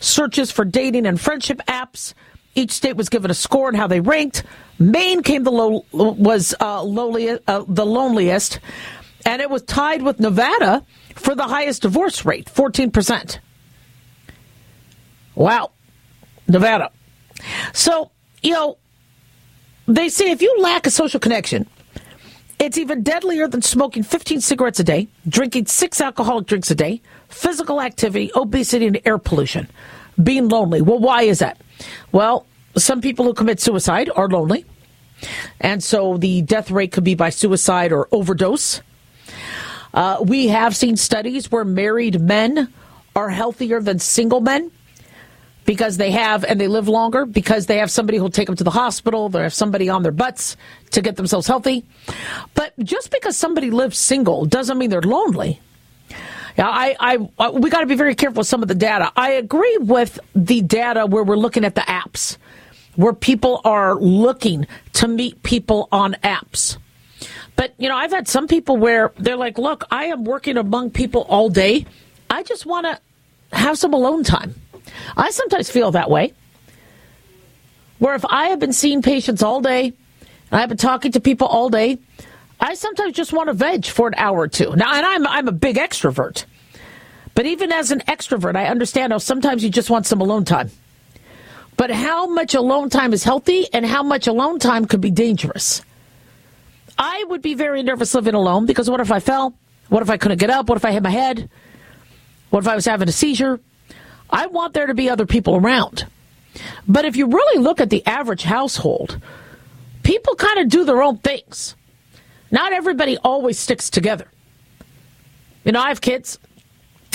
searches 0.00 0.50
for 0.50 0.64
dating 0.64 1.06
and 1.06 1.20
friendship 1.20 1.60
apps. 1.68 2.14
Each 2.56 2.72
state 2.72 2.96
was 2.96 3.10
given 3.10 3.30
a 3.30 3.34
score 3.34 3.68
and 3.68 3.76
how 3.76 3.86
they 3.86 4.00
ranked. 4.00 4.42
Maine 4.78 5.22
came 5.22 5.44
the 5.44 5.52
low 5.52 5.84
was 5.92 6.54
uh, 6.60 6.82
lowly, 6.82 7.30
uh, 7.30 7.64
the 7.68 7.86
loneliest 7.86 8.60
and 9.26 9.42
it 9.42 9.50
was 9.50 9.62
tied 9.62 10.02
with 10.02 10.20
Nevada 10.20 10.86
for 11.16 11.34
the 11.34 11.42
highest 11.42 11.82
divorce 11.82 12.24
rate, 12.24 12.46
14%. 12.46 13.38
Wow. 15.34 15.72
Nevada. 16.46 16.92
So, 17.74 18.12
you 18.40 18.52
know, 18.52 18.78
they 19.88 20.08
say 20.08 20.30
if 20.30 20.40
you 20.40 20.56
lack 20.60 20.86
a 20.86 20.90
social 20.90 21.18
connection, 21.18 21.68
it's 22.60 22.78
even 22.78 23.02
deadlier 23.02 23.48
than 23.48 23.62
smoking 23.62 24.04
15 24.04 24.40
cigarettes 24.40 24.78
a 24.78 24.84
day, 24.84 25.08
drinking 25.28 25.66
six 25.66 26.00
alcoholic 26.00 26.46
drinks 26.46 26.70
a 26.70 26.76
day, 26.76 27.02
physical 27.28 27.80
activity, 27.82 28.30
obesity, 28.36 28.86
and 28.86 29.00
air 29.04 29.18
pollution, 29.18 29.68
being 30.22 30.48
lonely. 30.48 30.80
Well, 30.80 31.00
why 31.00 31.22
is 31.22 31.40
that? 31.40 31.60
Well, 32.12 32.46
some 32.76 33.00
people 33.00 33.24
who 33.24 33.34
commit 33.34 33.60
suicide 33.60 34.08
are 34.14 34.28
lonely. 34.28 34.64
And 35.60 35.82
so 35.82 36.16
the 36.16 36.42
death 36.42 36.70
rate 36.70 36.92
could 36.92 37.04
be 37.04 37.16
by 37.16 37.30
suicide 37.30 37.92
or 37.92 38.08
overdose. 38.12 38.82
Uh, 39.96 40.18
we 40.22 40.48
have 40.48 40.76
seen 40.76 40.94
studies 40.94 41.50
where 41.50 41.64
married 41.64 42.20
men 42.20 42.70
are 43.16 43.30
healthier 43.30 43.80
than 43.80 43.98
single 43.98 44.42
men 44.42 44.70
because 45.64 45.96
they 45.96 46.10
have 46.10 46.44
and 46.44 46.60
they 46.60 46.68
live 46.68 46.86
longer 46.86 47.24
because 47.24 47.64
they 47.64 47.78
have 47.78 47.90
somebody 47.90 48.18
who'll 48.18 48.28
take 48.28 48.46
them 48.46 48.56
to 48.56 48.62
the 48.62 48.70
hospital. 48.70 49.30
They 49.30 49.42
have 49.42 49.54
somebody 49.54 49.88
on 49.88 50.02
their 50.02 50.12
butts 50.12 50.58
to 50.90 51.00
get 51.00 51.16
themselves 51.16 51.46
healthy. 51.46 51.82
But 52.54 52.74
just 52.78 53.10
because 53.10 53.38
somebody 53.38 53.70
lives 53.70 53.98
single 53.98 54.44
doesn't 54.44 54.76
mean 54.76 54.90
they're 54.90 55.00
lonely. 55.00 55.62
Yeah, 56.58 56.68
I, 56.68 57.18
I, 57.38 57.50
we 57.50 57.70
got 57.70 57.80
to 57.80 57.86
be 57.86 57.96
very 57.96 58.14
careful 58.14 58.40
with 58.40 58.46
some 58.46 58.60
of 58.60 58.68
the 58.68 58.74
data. 58.74 59.10
I 59.16 59.32
agree 59.32 59.78
with 59.78 60.18
the 60.34 60.60
data 60.60 61.06
where 61.06 61.24
we're 61.24 61.36
looking 61.36 61.64
at 61.64 61.74
the 61.74 61.82
apps, 61.82 62.36
where 62.96 63.14
people 63.14 63.62
are 63.64 63.94
looking 63.94 64.66
to 64.94 65.08
meet 65.08 65.42
people 65.42 65.88
on 65.90 66.14
apps. 66.22 66.76
But, 67.56 67.74
you 67.78 67.88
know, 67.88 67.96
I've 67.96 68.12
had 68.12 68.28
some 68.28 68.46
people 68.46 68.76
where 68.76 69.12
they're 69.18 69.36
like, 69.36 69.58
look, 69.58 69.84
I 69.90 70.06
am 70.06 70.24
working 70.24 70.56
among 70.58 70.90
people 70.90 71.22
all 71.22 71.48
day. 71.48 71.86
I 72.28 72.42
just 72.42 72.66
want 72.66 72.86
to 72.86 73.56
have 73.56 73.78
some 73.78 73.94
alone 73.94 74.24
time. 74.24 74.54
I 75.16 75.30
sometimes 75.30 75.70
feel 75.70 75.90
that 75.92 76.10
way. 76.10 76.34
Where 77.98 78.14
if 78.14 78.24
I 78.26 78.48
have 78.48 78.60
been 78.60 78.74
seeing 78.74 79.00
patients 79.00 79.42
all 79.42 79.62
day, 79.62 79.86
and 80.50 80.60
I've 80.60 80.68
been 80.68 80.78
talking 80.78 81.12
to 81.12 81.20
people 81.20 81.46
all 81.46 81.70
day, 81.70 81.98
I 82.60 82.74
sometimes 82.74 83.14
just 83.14 83.32
want 83.32 83.48
to 83.48 83.54
veg 83.54 83.86
for 83.86 84.08
an 84.08 84.14
hour 84.16 84.38
or 84.38 84.48
two. 84.48 84.74
Now, 84.76 84.92
and 84.92 85.04
I'm, 85.04 85.26
I'm 85.26 85.48
a 85.48 85.52
big 85.52 85.76
extrovert. 85.76 86.44
But 87.34 87.46
even 87.46 87.72
as 87.72 87.90
an 87.90 88.00
extrovert, 88.00 88.56
I 88.56 88.66
understand 88.66 89.12
how 89.12 89.18
sometimes 89.18 89.62
you 89.62 89.70
just 89.70 89.90
want 89.90 90.06
some 90.06 90.20
alone 90.20 90.44
time. 90.44 90.70
But 91.76 91.90
how 91.90 92.26
much 92.26 92.54
alone 92.54 92.88
time 92.88 93.12
is 93.12 93.22
healthy 93.22 93.66
and 93.72 93.84
how 93.84 94.02
much 94.02 94.26
alone 94.26 94.58
time 94.58 94.86
could 94.86 95.02
be 95.02 95.10
dangerous? 95.10 95.82
I 96.98 97.24
would 97.28 97.42
be 97.42 97.54
very 97.54 97.82
nervous 97.82 98.14
living 98.14 98.34
alone 98.34 98.66
because 98.66 98.88
what 98.88 99.00
if 99.00 99.12
I 99.12 99.20
fell? 99.20 99.54
What 99.88 100.02
if 100.02 100.10
I 100.10 100.16
couldn't 100.16 100.38
get 100.38 100.50
up? 100.50 100.68
What 100.68 100.76
if 100.76 100.84
I 100.84 100.92
hit 100.92 101.02
my 101.02 101.10
head? 101.10 101.48
What 102.50 102.60
if 102.60 102.68
I 102.68 102.74
was 102.74 102.86
having 102.86 103.08
a 103.08 103.12
seizure? 103.12 103.60
I 104.30 104.46
want 104.46 104.74
there 104.74 104.86
to 104.86 104.94
be 104.94 105.08
other 105.08 105.26
people 105.26 105.56
around. 105.56 106.06
But 106.88 107.04
if 107.04 107.16
you 107.16 107.26
really 107.26 107.62
look 107.62 107.80
at 107.80 107.90
the 107.90 108.04
average 108.06 108.42
household, 108.42 109.20
people 110.02 110.34
kind 110.34 110.58
of 110.58 110.68
do 110.68 110.84
their 110.84 111.02
own 111.02 111.18
things. 111.18 111.76
Not 112.50 112.72
everybody 112.72 113.18
always 113.18 113.58
sticks 113.58 113.90
together. 113.90 114.30
You 115.64 115.72
know, 115.72 115.80
I 115.80 115.88
have 115.88 116.00
kids. 116.00 116.38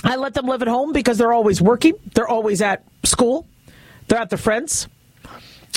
I 0.03 0.15
let 0.15 0.33
them 0.33 0.45
live 0.45 0.61
at 0.61 0.67
home 0.67 0.93
because 0.93 1.17
they're 1.17 1.33
always 1.33 1.61
working, 1.61 1.93
they're 2.15 2.27
always 2.27 2.61
at 2.61 2.83
school, 3.03 3.47
they're 4.07 4.19
at 4.19 4.29
their 4.29 4.37
friends. 4.37 4.87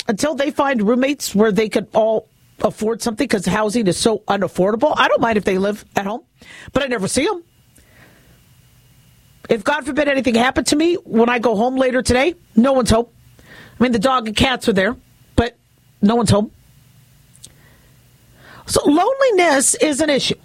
Until 0.07 0.35
they 0.35 0.51
find 0.51 0.81
roommates 0.81 1.33
where 1.33 1.51
they 1.51 1.69
could 1.69 1.87
all 1.93 2.27
afford 2.61 3.01
something 3.01 3.25
because 3.25 3.45
housing 3.45 3.87
is 3.87 3.97
so 3.97 4.19
unaffordable. 4.27 4.93
I 4.97 5.07
don't 5.07 5.21
mind 5.21 5.37
if 5.37 5.43
they 5.43 5.57
live 5.57 5.85
at 5.95 6.05
home, 6.05 6.23
but 6.73 6.83
I 6.83 6.87
never 6.87 7.07
see 7.07 7.25
them. 7.25 7.43
If 9.49 9.63
God 9.63 9.85
forbid 9.85 10.07
anything 10.07 10.35
happened 10.35 10.67
to 10.67 10.75
me 10.75 10.95
when 10.95 11.29
I 11.29 11.39
go 11.39 11.55
home 11.55 11.75
later 11.75 12.01
today, 12.01 12.35
no 12.55 12.73
one's 12.73 12.89
home. 12.89 13.07
I 13.39 13.83
mean, 13.83 13.91
the 13.91 13.99
dog 13.99 14.27
and 14.27 14.35
cats 14.35 14.67
are 14.69 14.73
there, 14.73 14.95
but 15.35 15.57
no 16.01 16.15
one's 16.15 16.31
home. 16.31 16.51
So 18.65 18.81
loneliness 18.89 19.75
is 19.75 20.01
an 20.01 20.09
issue. 20.09 20.35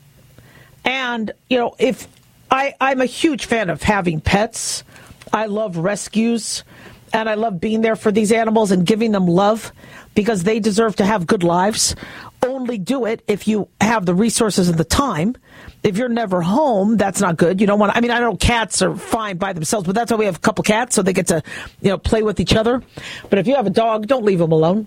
And, 0.84 1.32
you 1.48 1.58
know, 1.58 1.74
if 1.78 2.08
I, 2.50 2.74
I'm 2.80 3.00
a 3.00 3.06
huge 3.06 3.46
fan 3.46 3.70
of 3.70 3.82
having 3.82 4.20
pets, 4.20 4.84
I 5.32 5.46
love 5.46 5.76
rescues, 5.76 6.64
and 7.12 7.28
I 7.28 7.34
love 7.34 7.60
being 7.60 7.80
there 7.80 7.96
for 7.96 8.12
these 8.12 8.32
animals 8.32 8.70
and 8.70 8.84
giving 8.84 9.12
them 9.12 9.26
love 9.26 9.72
because 10.14 10.42
they 10.42 10.60
deserve 10.60 10.96
to 10.96 11.04
have 11.04 11.26
good 11.26 11.42
lives. 11.42 11.94
Only 12.42 12.78
do 12.78 13.04
it 13.04 13.22
if 13.28 13.46
you 13.46 13.68
have 13.80 14.06
the 14.06 14.14
resources 14.14 14.68
and 14.68 14.78
the 14.78 14.84
time. 14.84 15.36
If 15.82 15.96
you're 15.96 16.08
never 16.08 16.42
home, 16.42 16.96
that's 16.96 17.20
not 17.20 17.36
good. 17.36 17.60
You 17.60 17.66
don't 17.66 17.78
want 17.78 17.96
I 17.96 18.00
mean, 18.00 18.10
I 18.10 18.18
know 18.18 18.36
cats 18.36 18.82
are 18.82 18.94
fine 18.96 19.36
by 19.36 19.52
themselves, 19.52 19.86
but 19.86 19.94
that's 19.94 20.10
why 20.10 20.18
we 20.18 20.24
have 20.24 20.36
a 20.36 20.40
couple 20.40 20.64
cats 20.64 20.94
so 20.94 21.02
they 21.02 21.12
get 21.12 21.28
to, 21.28 21.42
you 21.80 21.90
know, 21.90 21.98
play 21.98 22.22
with 22.22 22.40
each 22.40 22.54
other. 22.54 22.82
But 23.28 23.38
if 23.38 23.46
you 23.46 23.56
have 23.56 23.66
a 23.66 23.70
dog, 23.70 24.06
don't 24.06 24.24
leave 24.24 24.38
them 24.38 24.52
alone. 24.52 24.86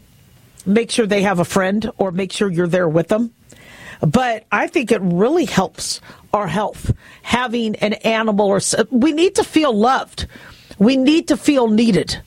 Make 0.66 0.92
sure 0.92 1.06
they 1.06 1.24
have 1.24 1.40
a 1.40 1.46
friend 1.46 1.90
or 1.98 2.12
make 2.12 2.32
sure 2.32 2.50
you're 2.50 2.68
there 2.68 2.88
with 2.88 3.08
them. 3.08 3.34
But 4.02 4.46
I 4.52 4.68
think 4.68 4.92
it 4.92 5.02
really 5.02 5.46
helps 5.46 6.02
our 6.34 6.48
health 6.48 6.94
having 7.22 7.76
an 7.78 7.94
animal 7.94 8.48
or 8.48 8.60
we 8.92 9.14
need 9.14 9.36
to 9.36 9.44
feel 9.44 9.74
loved. 9.74 10.28
We 10.80 10.98
need 10.98 11.30
to 11.30 11.38
feel 11.38 11.68
needed. 11.68 12.22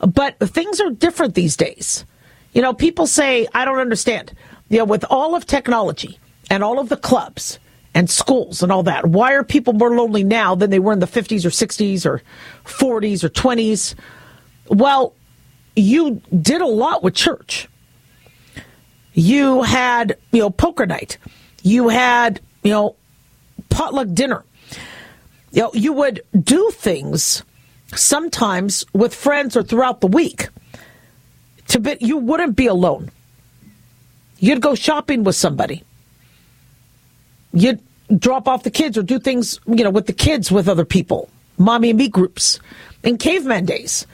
But 0.00 0.38
things 0.38 0.80
are 0.80 0.90
different 0.90 1.34
these 1.34 1.56
days. 1.56 2.04
You 2.52 2.62
know, 2.62 2.72
people 2.72 3.06
say, 3.06 3.46
I 3.54 3.64
don't 3.64 3.78
understand. 3.78 4.32
You 4.68 4.78
know, 4.78 4.84
with 4.84 5.04
all 5.10 5.34
of 5.34 5.46
technology 5.46 6.18
and 6.48 6.64
all 6.64 6.78
of 6.78 6.88
the 6.88 6.96
clubs 6.96 7.58
and 7.94 8.08
schools 8.08 8.62
and 8.62 8.72
all 8.72 8.84
that, 8.84 9.06
why 9.06 9.34
are 9.34 9.44
people 9.44 9.72
more 9.72 9.94
lonely 9.94 10.24
now 10.24 10.54
than 10.54 10.70
they 10.70 10.78
were 10.78 10.92
in 10.92 11.00
the 11.00 11.06
50s 11.06 11.44
or 11.44 11.50
60s 11.50 12.06
or 12.06 12.22
40s 12.64 13.24
or 13.24 13.28
20s? 13.28 13.94
Well, 14.68 15.14
you 15.76 16.22
did 16.40 16.60
a 16.60 16.66
lot 16.66 17.02
with 17.02 17.14
church. 17.14 17.68
You 19.12 19.62
had, 19.62 20.16
you 20.32 20.40
know, 20.40 20.50
poker 20.50 20.86
night. 20.86 21.18
You 21.62 21.88
had, 21.88 22.40
you 22.62 22.70
know, 22.70 22.96
potluck 23.68 24.08
dinner. 24.14 24.44
You 25.52 25.62
know, 25.62 25.70
you 25.74 25.92
would 25.92 26.22
do 26.40 26.70
things 26.70 27.42
sometimes 27.94 28.84
with 28.92 29.14
friends 29.14 29.56
or 29.56 29.62
throughout 29.62 30.00
the 30.00 30.06
week. 30.06 30.48
To 31.68 31.80
be, 31.80 31.96
you 32.00 32.16
wouldn't 32.16 32.56
be 32.56 32.66
alone. 32.66 33.10
You'd 34.38 34.60
go 34.62 34.74
shopping 34.74 35.24
with 35.24 35.36
somebody. 35.36 35.84
You'd 37.52 37.80
drop 38.16 38.48
off 38.48 38.62
the 38.62 38.70
kids 38.70 38.98
or 38.98 39.02
do 39.02 39.18
things, 39.18 39.60
you 39.66 39.84
know, 39.84 39.90
with 39.90 40.06
the 40.06 40.12
kids 40.12 40.50
with 40.50 40.68
other 40.68 40.84
people. 40.84 41.28
mommy 41.58 41.90
and 41.90 41.98
me 41.98 42.08
groups. 42.08 42.58
In 43.04 43.18
caveman 43.18 43.66
days, 43.66 44.06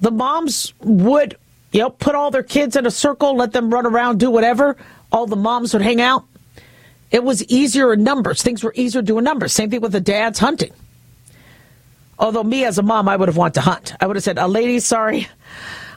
the 0.00 0.10
moms 0.10 0.72
would, 0.80 1.36
you 1.72 1.80
know, 1.80 1.90
put 1.90 2.14
all 2.14 2.30
their 2.30 2.42
kids 2.42 2.76
in 2.76 2.86
a 2.86 2.90
circle, 2.90 3.36
let 3.36 3.52
them 3.52 3.72
run 3.72 3.86
around, 3.86 4.20
do 4.20 4.30
whatever. 4.30 4.76
All 5.10 5.26
the 5.26 5.36
moms 5.36 5.72
would 5.72 5.82
hang 5.82 6.00
out. 6.00 6.24
It 7.10 7.24
was 7.24 7.44
easier 7.44 7.92
in 7.92 8.04
numbers. 8.04 8.42
Things 8.42 8.62
were 8.62 8.72
easier 8.76 9.02
doing 9.02 9.24
numbers. 9.24 9.52
Same 9.52 9.70
thing 9.70 9.80
with 9.80 9.92
the 9.92 10.00
dads 10.00 10.38
hunting. 10.38 10.72
Although 12.18 12.44
me 12.44 12.64
as 12.64 12.78
a 12.78 12.82
mom, 12.82 13.08
I 13.08 13.16
would 13.16 13.28
have 13.28 13.36
wanted 13.36 13.54
to 13.54 13.60
hunt. 13.62 13.94
I 14.00 14.06
would 14.06 14.16
have 14.16 14.22
said, 14.22 14.38
"A 14.38 14.46
lady, 14.46 14.80
sorry, 14.80 15.28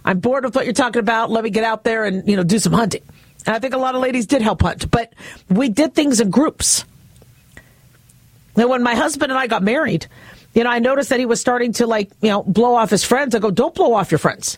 I'm 0.03 0.19
bored 0.19 0.43
with 0.45 0.55
what 0.55 0.65
you're 0.65 0.73
talking 0.73 0.99
about. 0.99 1.29
Let 1.29 1.43
me 1.43 1.49
get 1.49 1.63
out 1.63 1.83
there 1.83 2.05
and 2.05 2.27
you 2.27 2.35
know 2.35 2.43
do 2.43 2.59
some 2.59 2.73
hunting." 2.73 3.03
And 3.45 3.55
I 3.55 3.59
think 3.59 3.73
a 3.73 3.77
lot 3.77 3.95
of 3.95 4.01
ladies 4.01 4.25
did 4.25 4.41
help 4.41 4.61
hunt, 4.61 4.91
but 4.91 5.13
we 5.49 5.69
did 5.69 5.95
things 5.95 6.19
in 6.19 6.29
groups. 6.29 6.83
And 8.57 8.69
when 8.69 8.83
my 8.83 8.95
husband 8.95 9.31
and 9.31 9.39
I 9.39 9.47
got 9.47 9.63
married, 9.63 10.07
you 10.53 10.63
know, 10.63 10.69
I 10.69 10.79
noticed 10.79 11.09
that 11.11 11.19
he 11.19 11.27
was 11.27 11.39
starting 11.39 11.73
to 11.73 11.85
like, 11.85 12.09
you 12.21 12.29
know, 12.29 12.43
blow 12.43 12.73
off 12.73 12.89
his 12.89 13.03
friends. 13.03 13.35
I 13.35 13.39
go, 13.39 13.51
don't 13.51 13.75
blow 13.75 13.93
off 13.93 14.11
your 14.11 14.17
friends. 14.17 14.57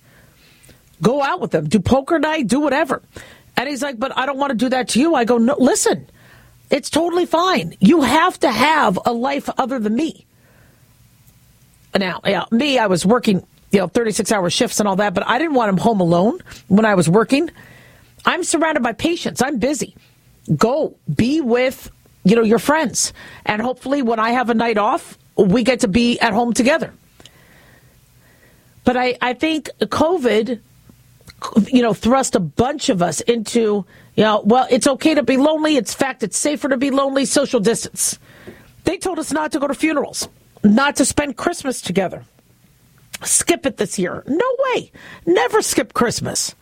Go 1.01 1.21
out 1.21 1.41
with 1.41 1.51
them. 1.51 1.67
Do 1.67 1.79
poker 1.79 2.17
night, 2.19 2.47
do 2.47 2.61
whatever. 2.61 3.01
And 3.57 3.67
he's 3.67 3.83
like, 3.83 3.99
but 3.99 4.17
I 4.17 4.25
don't 4.25 4.37
want 4.37 4.51
to 4.51 4.57
do 4.57 4.69
that 4.69 4.87
to 4.89 4.99
you. 4.99 5.15
I 5.15 5.25
go, 5.25 5.37
no, 5.37 5.55
listen, 5.59 6.09
it's 6.71 6.89
totally 6.89 7.25
fine. 7.25 7.75
You 7.81 8.01
have 8.01 8.39
to 8.39 8.51
have 8.51 8.97
a 9.05 9.11
life 9.11 9.49
other 9.57 9.79
than 9.79 9.95
me. 9.95 10.25
Now, 11.97 12.21
yeah, 12.25 12.45
me, 12.51 12.77
I 12.77 12.87
was 12.87 13.05
working, 13.05 13.45
you 13.71 13.79
know, 13.79 13.87
36 13.87 14.31
hour 14.31 14.49
shifts 14.49 14.79
and 14.79 14.87
all 14.87 14.95
that, 14.97 15.13
but 15.13 15.27
I 15.27 15.39
didn't 15.39 15.55
want 15.55 15.69
him 15.69 15.77
home 15.77 16.01
alone 16.01 16.39
when 16.67 16.85
I 16.85 16.95
was 16.95 17.09
working. 17.09 17.49
I'm 18.25 18.43
surrounded 18.43 18.83
by 18.83 18.93
patients. 18.93 19.41
I'm 19.41 19.57
busy. 19.57 19.95
Go 20.55 20.95
be 21.13 21.41
with, 21.41 21.91
you 22.23 22.35
know, 22.35 22.43
your 22.43 22.59
friends. 22.59 23.13
And 23.45 23.61
hopefully 23.61 24.01
when 24.01 24.19
I 24.19 24.31
have 24.31 24.49
a 24.49 24.53
night 24.53 24.77
off, 24.77 25.17
we 25.35 25.63
get 25.63 25.81
to 25.81 25.87
be 25.87 26.19
at 26.19 26.33
home 26.33 26.53
together. 26.53 26.93
But 28.83 28.97
I, 28.97 29.17
I 29.21 29.33
think 29.33 29.69
COVID, 29.79 30.59
you 31.67 31.81
know, 31.81 31.93
thrust 31.93 32.35
a 32.35 32.39
bunch 32.39 32.89
of 32.89 33.01
us 33.01 33.21
into, 33.21 33.85
you 34.15 34.23
know, 34.23 34.41
well, 34.43 34.67
it's 34.69 34.87
okay 34.87 35.13
to 35.13 35.23
be 35.23 35.37
lonely. 35.37 35.77
It's 35.77 35.93
fact, 35.93 36.23
it's 36.23 36.37
safer 36.37 36.69
to 36.69 36.77
be 36.77 36.91
lonely, 36.91 37.25
social 37.25 37.59
distance. 37.59 38.19
They 38.83 38.97
told 38.97 39.19
us 39.19 39.31
not 39.31 39.51
to 39.51 39.59
go 39.59 39.67
to 39.67 39.73
funerals, 39.73 40.27
not 40.63 40.97
to 40.97 41.05
spend 41.05 41.37
Christmas 41.37 41.81
together. 41.81 42.23
Skip 43.23 43.65
it 43.65 43.77
this 43.77 43.99
year. 43.99 44.23
No 44.27 44.55
way. 44.59 44.91
Never 45.25 45.61
skip 45.61 45.93
Christmas. 45.93 46.55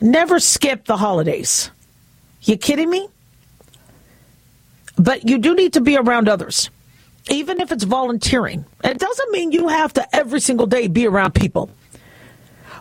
Never 0.00 0.38
skip 0.40 0.86
the 0.86 0.96
holidays. 0.96 1.70
You 2.42 2.56
kidding 2.56 2.88
me? 2.88 3.08
But 4.96 5.28
you 5.28 5.38
do 5.38 5.54
need 5.54 5.74
to 5.74 5.80
be 5.80 5.96
around 5.96 6.28
others, 6.28 6.70
even 7.30 7.60
if 7.60 7.70
it's 7.72 7.84
volunteering. 7.84 8.64
It 8.82 8.98
doesn't 8.98 9.32
mean 9.32 9.52
you 9.52 9.68
have 9.68 9.92
to 9.94 10.16
every 10.16 10.40
single 10.40 10.66
day 10.66 10.88
be 10.88 11.06
around 11.06 11.34
people. 11.34 11.70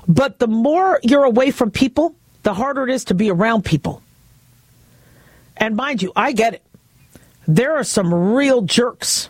But 0.07 0.39
the 0.39 0.47
more 0.47 0.99
you're 1.03 1.25
away 1.25 1.51
from 1.51 1.69
people, 1.69 2.15
the 2.43 2.53
harder 2.53 2.87
it 2.87 2.93
is 2.93 3.05
to 3.05 3.13
be 3.13 3.29
around 3.29 3.65
people. 3.65 4.01
And 5.57 5.75
mind 5.75 6.01
you, 6.01 6.13
I 6.15 6.31
get 6.31 6.53
it. 6.55 6.63
There 7.47 7.75
are 7.77 7.83
some 7.83 8.13
real 8.13 8.61
jerks. 8.61 9.29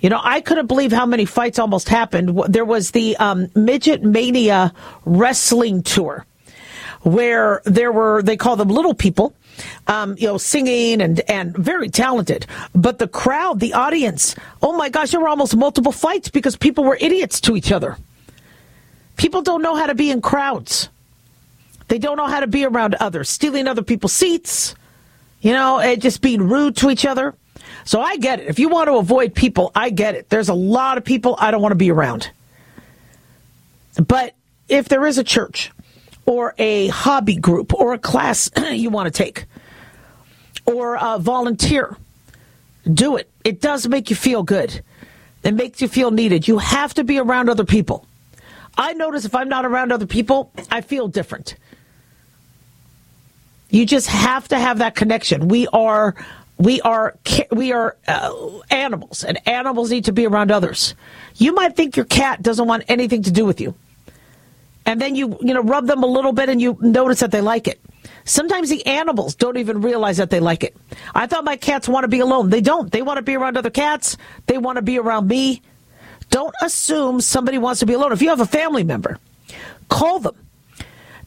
You 0.00 0.10
know, 0.10 0.20
I 0.22 0.40
couldn't 0.40 0.66
believe 0.66 0.92
how 0.92 1.06
many 1.06 1.24
fights 1.24 1.58
almost 1.58 1.88
happened. 1.88 2.38
There 2.48 2.64
was 2.64 2.90
the 2.90 3.16
um, 3.16 3.48
Midget 3.54 4.02
Mania 4.02 4.74
Wrestling 5.06 5.82
Tour 5.82 6.26
where 7.04 7.62
there 7.64 7.92
were, 7.92 8.22
they 8.22 8.36
call 8.36 8.56
them 8.56 8.68
little 8.68 8.94
people, 8.94 9.34
um, 9.86 10.16
you 10.18 10.26
know, 10.26 10.38
singing 10.38 11.00
and, 11.00 11.20
and 11.30 11.56
very 11.56 11.88
talented. 11.88 12.46
But 12.74 12.98
the 12.98 13.06
crowd, 13.06 13.60
the 13.60 13.74
audience, 13.74 14.34
oh 14.62 14.76
my 14.76 14.88
gosh, 14.88 15.12
there 15.12 15.20
were 15.20 15.28
almost 15.28 15.54
multiple 15.54 15.92
fights 15.92 16.28
because 16.28 16.56
people 16.56 16.82
were 16.84 16.98
idiots 17.00 17.40
to 17.42 17.56
each 17.56 17.70
other. 17.70 17.96
People 19.16 19.42
don't 19.42 19.62
know 19.62 19.76
how 19.76 19.86
to 19.86 19.94
be 19.94 20.10
in 20.10 20.20
crowds. 20.20 20.88
They 21.88 21.98
don't 21.98 22.16
know 22.16 22.26
how 22.26 22.40
to 22.40 22.46
be 22.46 22.64
around 22.64 22.94
others, 22.96 23.28
stealing 23.28 23.68
other 23.68 23.82
people's 23.82 24.14
seats, 24.14 24.74
you 25.44 25.52
know, 25.52 25.78
and 25.78 26.00
just 26.00 26.22
being 26.22 26.48
rude 26.48 26.74
to 26.74 26.90
each 26.90 27.04
other. 27.04 27.34
So 27.84 28.00
I 28.00 28.16
get 28.16 28.40
it. 28.40 28.48
If 28.48 28.58
you 28.58 28.70
want 28.70 28.88
to 28.88 28.96
avoid 28.96 29.34
people, 29.34 29.70
I 29.74 29.90
get 29.90 30.14
it. 30.14 30.30
There's 30.30 30.48
a 30.48 30.54
lot 30.54 30.96
of 30.96 31.04
people 31.04 31.36
I 31.38 31.50
don't 31.50 31.60
want 31.60 31.72
to 31.72 31.76
be 31.76 31.90
around. 31.90 32.30
But 34.04 34.34
if 34.70 34.88
there 34.88 35.04
is 35.04 35.18
a 35.18 35.24
church 35.24 35.70
or 36.24 36.54
a 36.56 36.88
hobby 36.88 37.36
group 37.36 37.74
or 37.74 37.92
a 37.92 37.98
class 37.98 38.50
you 38.72 38.88
want 38.88 39.12
to 39.12 39.22
take 39.22 39.44
or 40.64 40.96
a 40.98 41.18
volunteer, 41.18 41.94
do 42.90 43.16
it. 43.16 43.30
It 43.44 43.60
does 43.60 43.86
make 43.86 44.08
you 44.08 44.16
feel 44.16 44.42
good. 44.44 44.80
It 45.42 45.52
makes 45.52 45.82
you 45.82 45.88
feel 45.88 46.10
needed. 46.10 46.48
You 46.48 46.56
have 46.56 46.94
to 46.94 47.04
be 47.04 47.18
around 47.18 47.50
other 47.50 47.66
people. 47.66 48.06
I 48.78 48.94
notice 48.94 49.26
if 49.26 49.34
I'm 49.34 49.50
not 49.50 49.66
around 49.66 49.92
other 49.92 50.06
people, 50.06 50.50
I 50.70 50.80
feel 50.80 51.06
different. 51.06 51.56
You 53.74 53.84
just 53.84 54.06
have 54.06 54.46
to 54.48 54.58
have 54.58 54.78
that 54.78 54.94
connection. 54.94 55.48
We 55.48 55.66
are 55.66 56.14
we 56.58 56.80
are 56.82 57.16
we 57.50 57.72
are 57.72 57.96
uh, 58.06 58.60
animals 58.70 59.24
and 59.24 59.36
animals 59.48 59.90
need 59.90 60.04
to 60.04 60.12
be 60.12 60.28
around 60.28 60.52
others. 60.52 60.94
You 61.34 61.52
might 61.52 61.74
think 61.74 61.96
your 61.96 62.04
cat 62.04 62.40
doesn't 62.40 62.68
want 62.68 62.84
anything 62.86 63.24
to 63.24 63.32
do 63.32 63.44
with 63.44 63.60
you. 63.60 63.74
And 64.86 65.00
then 65.00 65.16
you 65.16 65.36
you 65.40 65.52
know 65.52 65.60
rub 65.60 65.88
them 65.88 66.04
a 66.04 66.06
little 66.06 66.32
bit 66.32 66.48
and 66.48 66.62
you 66.62 66.78
notice 66.80 67.18
that 67.18 67.32
they 67.32 67.40
like 67.40 67.66
it. 67.66 67.80
Sometimes 68.24 68.70
the 68.70 68.86
animals 68.86 69.34
don't 69.34 69.56
even 69.56 69.80
realize 69.80 70.18
that 70.18 70.30
they 70.30 70.38
like 70.38 70.62
it. 70.62 70.76
I 71.12 71.26
thought 71.26 71.42
my 71.42 71.56
cats 71.56 71.88
want 71.88 72.04
to 72.04 72.08
be 72.08 72.20
alone. 72.20 72.50
They 72.50 72.60
don't. 72.60 72.92
They 72.92 73.02
want 73.02 73.16
to 73.16 73.22
be 73.22 73.34
around 73.34 73.56
other 73.56 73.70
cats. 73.70 74.16
They 74.46 74.56
want 74.56 74.76
to 74.76 74.82
be 74.82 75.00
around 75.00 75.26
me. 75.26 75.62
Don't 76.30 76.54
assume 76.62 77.20
somebody 77.20 77.58
wants 77.58 77.80
to 77.80 77.86
be 77.86 77.94
alone. 77.94 78.12
If 78.12 78.22
you 78.22 78.28
have 78.28 78.40
a 78.40 78.46
family 78.46 78.84
member 78.84 79.18
call 79.88 80.18
them 80.18 80.34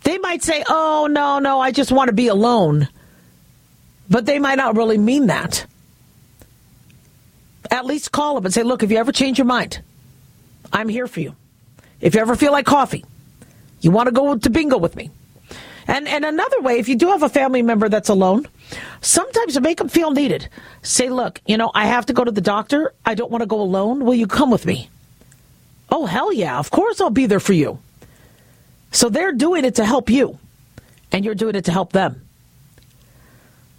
they 0.07 0.17
might 0.17 0.41
say 0.43 0.63
oh 0.67 1.07
no 1.09 1.39
no 1.39 1.59
i 1.59 1.71
just 1.71 1.91
want 1.91 2.07
to 2.07 2.13
be 2.13 2.27
alone 2.27 2.87
but 4.09 4.25
they 4.25 4.39
might 4.39 4.55
not 4.55 4.75
really 4.75 4.97
mean 4.97 5.27
that 5.27 5.65
at 7.69 7.85
least 7.85 8.11
call 8.11 8.35
them 8.35 8.45
and 8.45 8.53
say 8.53 8.63
look 8.63 8.83
if 8.83 8.91
you 8.91 8.97
ever 8.97 9.11
change 9.11 9.37
your 9.37 9.45
mind 9.45 9.81
i'm 10.71 10.89
here 10.89 11.07
for 11.07 11.19
you 11.19 11.35
if 11.99 12.15
you 12.15 12.21
ever 12.21 12.35
feel 12.35 12.51
like 12.51 12.65
coffee 12.65 13.03
you 13.81 13.91
want 13.91 14.07
to 14.07 14.11
go 14.11 14.35
to 14.35 14.49
bingo 14.49 14.77
with 14.77 14.95
me? 14.95 15.11
And 15.87 16.07
and 16.07 16.25
another 16.25 16.61
way, 16.61 16.79
if 16.79 16.89
you 16.89 16.95
do 16.95 17.07
have 17.09 17.23
a 17.23 17.29
family 17.29 17.61
member 17.61 17.87
that's 17.87 18.09
alone, 18.09 18.45
sometimes 19.01 19.53
to 19.53 19.61
make 19.61 19.77
them 19.77 19.87
feel 19.87 20.11
needed, 20.11 20.49
say, 20.81 21.09
look, 21.09 21.39
you 21.45 21.57
know, 21.57 21.71
I 21.73 21.85
have 21.85 22.05
to 22.07 22.13
go 22.13 22.23
to 22.23 22.31
the 22.31 22.41
doctor. 22.41 22.93
I 23.05 23.15
don't 23.15 23.31
want 23.31 23.41
to 23.41 23.45
go 23.45 23.61
alone. 23.61 24.03
Will 24.03 24.15
you 24.15 24.27
come 24.27 24.51
with 24.51 24.65
me? 24.65 24.89
Oh 25.89 26.05
hell 26.05 26.33
yeah! 26.33 26.59
Of 26.59 26.71
course 26.71 26.99
I'll 26.99 27.09
be 27.09 27.27
there 27.27 27.39
for 27.39 27.53
you. 27.53 27.79
So 28.91 29.09
they're 29.09 29.33
doing 29.33 29.65
it 29.65 29.75
to 29.75 29.85
help 29.85 30.09
you, 30.09 30.39
and 31.11 31.25
you're 31.25 31.35
doing 31.35 31.55
it 31.55 31.65
to 31.65 31.71
help 31.71 31.93
them. 31.93 32.21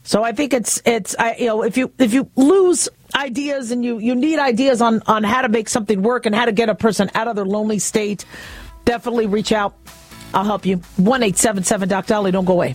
So 0.05 0.23
I 0.23 0.33
think 0.33 0.55
it's 0.55 0.81
it's 0.85 1.15
I, 1.19 1.37
you 1.37 1.47
know 1.47 1.63
if 1.63 1.77
you 1.77 1.93
if 1.99 2.15
you 2.15 2.31
lose 2.37 2.89
ideas 3.15 3.71
and 3.71 3.85
you 3.85 3.99
you 3.99 4.15
need 4.15 4.39
ideas 4.39 4.81
on 4.81 5.03
on 5.07 5.23
how 5.25 5.43
to 5.43 5.49
make 5.49 5.69
something 5.69 6.03
work 6.03 6.25
and 6.25 6.35
how 6.35 6.47
to 6.47 6.53
get 6.53 6.69
a 6.69 6.75
person 6.75 7.11
out 7.15 7.29
of 7.29 7.37
their 7.37 7.45
lonely 7.45 7.79
state 7.79 8.25
definitely 8.89 9.27
reach 9.27 9.53
out. 9.53 9.75
I'll 10.33 10.45
help 10.45 10.65
you. 10.65 10.77
1 10.97 11.23
877 11.23 11.89
Doc 11.91 12.07
Dolly. 12.07 12.31
Don't 12.31 12.47
go 12.47 12.55
away. 12.55 12.75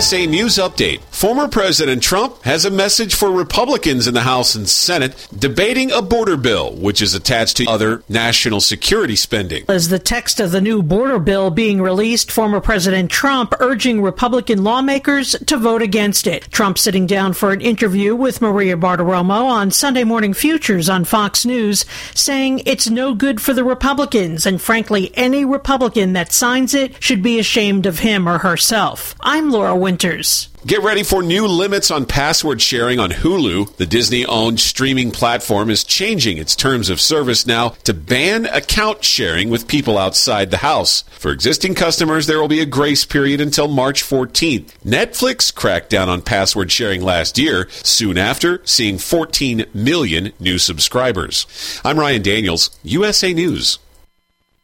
USA 0.00 0.26
News 0.26 0.56
Update. 0.56 1.09
Former 1.20 1.48
President 1.48 2.02
Trump 2.02 2.44
has 2.44 2.64
a 2.64 2.70
message 2.70 3.14
for 3.14 3.30
Republicans 3.30 4.08
in 4.08 4.14
the 4.14 4.22
House 4.22 4.54
and 4.54 4.66
Senate 4.66 5.28
debating 5.38 5.92
a 5.92 6.00
border 6.00 6.38
bill, 6.38 6.74
which 6.74 7.02
is 7.02 7.14
attached 7.14 7.58
to 7.58 7.66
other 7.66 8.02
national 8.08 8.62
security 8.62 9.16
spending. 9.16 9.66
As 9.68 9.90
the 9.90 9.98
text 9.98 10.40
of 10.40 10.50
the 10.50 10.62
new 10.62 10.82
border 10.82 11.18
bill 11.18 11.50
being 11.50 11.82
released, 11.82 12.32
former 12.32 12.58
President 12.58 13.10
Trump 13.10 13.52
urging 13.60 14.00
Republican 14.00 14.64
lawmakers 14.64 15.32
to 15.44 15.58
vote 15.58 15.82
against 15.82 16.26
it. 16.26 16.50
Trump 16.50 16.78
sitting 16.78 17.06
down 17.06 17.34
for 17.34 17.52
an 17.52 17.60
interview 17.60 18.16
with 18.16 18.40
Maria 18.40 18.78
Bartiromo 18.78 19.44
on 19.44 19.70
Sunday 19.70 20.04
Morning 20.04 20.32
Futures 20.32 20.88
on 20.88 21.04
Fox 21.04 21.44
News, 21.44 21.84
saying 22.14 22.62
it's 22.64 22.88
no 22.88 23.14
good 23.14 23.42
for 23.42 23.52
the 23.52 23.62
Republicans, 23.62 24.46
and 24.46 24.58
frankly, 24.58 25.12
any 25.12 25.44
Republican 25.44 26.14
that 26.14 26.32
signs 26.32 26.72
it 26.72 26.94
should 27.04 27.22
be 27.22 27.38
ashamed 27.38 27.84
of 27.84 27.98
him 27.98 28.26
or 28.26 28.38
herself. 28.38 29.14
I'm 29.20 29.50
Laura 29.50 29.76
Winters. 29.76 30.49
Get 30.66 30.82
ready 30.82 31.04
for 31.04 31.22
new 31.22 31.46
limits 31.46 31.90
on 31.90 32.04
password 32.04 32.60
sharing 32.60 33.00
on 33.00 33.12
Hulu. 33.12 33.76
The 33.76 33.86
Disney 33.86 34.26
owned 34.26 34.60
streaming 34.60 35.10
platform 35.10 35.70
is 35.70 35.84
changing 35.84 36.36
its 36.36 36.54
terms 36.54 36.90
of 36.90 37.00
service 37.00 37.46
now 37.46 37.70
to 37.84 37.94
ban 37.94 38.44
account 38.44 39.02
sharing 39.02 39.48
with 39.48 39.66
people 39.66 39.96
outside 39.96 40.50
the 40.50 40.58
house. 40.58 41.00
For 41.12 41.32
existing 41.32 41.76
customers, 41.76 42.26
there 42.26 42.38
will 42.38 42.46
be 42.46 42.60
a 42.60 42.66
grace 42.66 43.06
period 43.06 43.40
until 43.40 43.68
March 43.68 44.02
14th. 44.02 44.74
Netflix 44.84 45.54
cracked 45.54 45.88
down 45.88 46.10
on 46.10 46.20
password 46.20 46.70
sharing 46.70 47.00
last 47.00 47.38
year, 47.38 47.66
soon 47.70 48.18
after 48.18 48.60
seeing 48.66 48.98
14 48.98 49.64
million 49.72 50.34
new 50.38 50.58
subscribers. 50.58 51.46
I'm 51.86 51.98
Ryan 51.98 52.20
Daniels, 52.20 52.68
USA 52.82 53.32
News. 53.32 53.78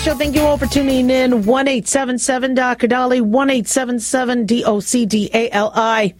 Show. 0.00 0.14
Thank 0.14 0.34
you 0.34 0.40
all 0.40 0.56
for 0.56 0.64
tuning 0.64 1.10
in. 1.10 1.44
1 1.44 1.68
877 1.68 2.54
Dr. 2.54 2.86
Dolly, 2.86 3.20
1 3.20 3.50
877 3.50 4.46
D 4.46 4.64
O 4.64 4.80
C 4.80 5.04
D 5.04 5.28
A 5.34 5.50
L 5.50 5.70
I. 5.74 6.14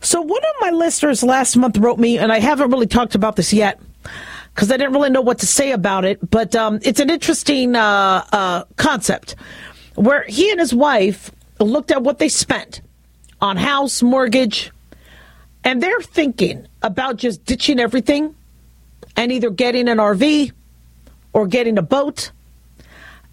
So, 0.00 0.20
one 0.20 0.40
of 0.40 0.52
my 0.60 0.70
listeners 0.70 1.24
last 1.24 1.56
month 1.56 1.76
wrote 1.78 1.98
me, 1.98 2.16
and 2.16 2.32
I 2.32 2.38
haven't 2.38 2.70
really 2.70 2.86
talked 2.86 3.16
about 3.16 3.34
this 3.34 3.52
yet 3.52 3.80
because 4.54 4.70
I 4.70 4.76
didn't 4.76 4.92
really 4.92 5.10
know 5.10 5.20
what 5.20 5.40
to 5.40 5.48
say 5.48 5.72
about 5.72 6.04
it, 6.04 6.30
but 6.30 6.54
um, 6.54 6.78
it's 6.82 7.00
an 7.00 7.10
interesting 7.10 7.74
uh, 7.74 8.24
uh, 8.30 8.64
concept 8.76 9.34
where 9.96 10.22
he 10.28 10.52
and 10.52 10.60
his 10.60 10.72
wife 10.72 11.32
looked 11.58 11.90
at 11.90 12.04
what 12.04 12.20
they 12.20 12.28
spent 12.28 12.82
on 13.40 13.56
house, 13.56 14.00
mortgage, 14.00 14.70
and 15.64 15.82
they're 15.82 16.02
thinking 16.02 16.68
about 16.82 17.16
just 17.16 17.44
ditching 17.44 17.80
everything 17.80 18.36
and 19.16 19.32
either 19.32 19.50
getting 19.50 19.88
an 19.88 19.98
RV 19.98 20.52
or 21.32 21.48
getting 21.48 21.78
a 21.78 21.82
boat. 21.82 22.30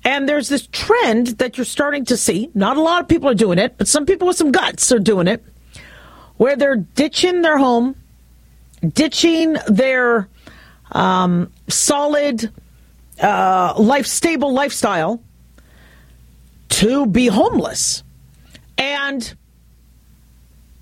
And 0.03 0.27
there's 0.27 0.49
this 0.49 0.67
trend 0.71 1.27
that 1.39 1.57
you're 1.57 1.65
starting 1.65 2.05
to 2.05 2.17
see. 2.17 2.49
Not 2.53 2.77
a 2.77 2.81
lot 2.81 3.01
of 3.01 3.07
people 3.07 3.29
are 3.29 3.35
doing 3.35 3.59
it, 3.59 3.77
but 3.77 3.87
some 3.87 4.05
people 4.05 4.27
with 4.27 4.37
some 4.37 4.51
guts 4.51 4.91
are 4.91 4.99
doing 4.99 5.27
it, 5.27 5.43
where 6.37 6.55
they're 6.55 6.77
ditching 6.77 7.41
their 7.41 7.57
home, 7.57 7.95
ditching 8.93 9.57
their 9.67 10.27
um, 10.91 11.51
solid, 11.67 12.51
uh, 13.21 13.75
life 13.77 14.07
stable 14.07 14.51
lifestyle 14.53 15.21
to 16.69 17.05
be 17.05 17.27
homeless 17.27 18.03
and 18.77 19.35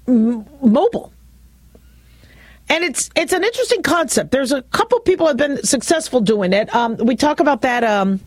m- 0.07 0.45
mobile. 0.61 1.11
And 2.69 2.83
it's 2.83 3.09
it's 3.15 3.33
an 3.33 3.43
interesting 3.43 3.81
concept. 3.81 4.31
There's 4.31 4.51
a 4.51 4.61
couple 4.61 4.99
people 4.99 5.25
have 5.27 5.37
been 5.37 5.61
successful 5.63 6.21
doing 6.21 6.53
it. 6.53 6.73
Um, 6.73 6.97
we 6.97 7.15
talk 7.15 7.39
about 7.39 7.61
that. 7.61 7.83
Um, 7.83 8.19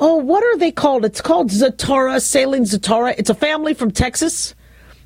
oh, 0.00 0.16
what 0.16 0.42
are 0.42 0.56
they 0.56 0.72
called? 0.72 1.04
It's 1.04 1.20
called 1.20 1.50
Zatara 1.50 2.20
Sailing 2.20 2.64
Zatara. 2.64 3.14
It's 3.18 3.30
a 3.30 3.34
family 3.34 3.74
from 3.74 3.90
Texas. 3.90 4.54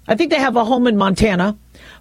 I 0.07 0.15
think 0.15 0.31
they 0.31 0.39
have 0.39 0.57
a 0.57 0.65
home 0.65 0.87
in 0.87 0.97
Montana, 0.97 1.57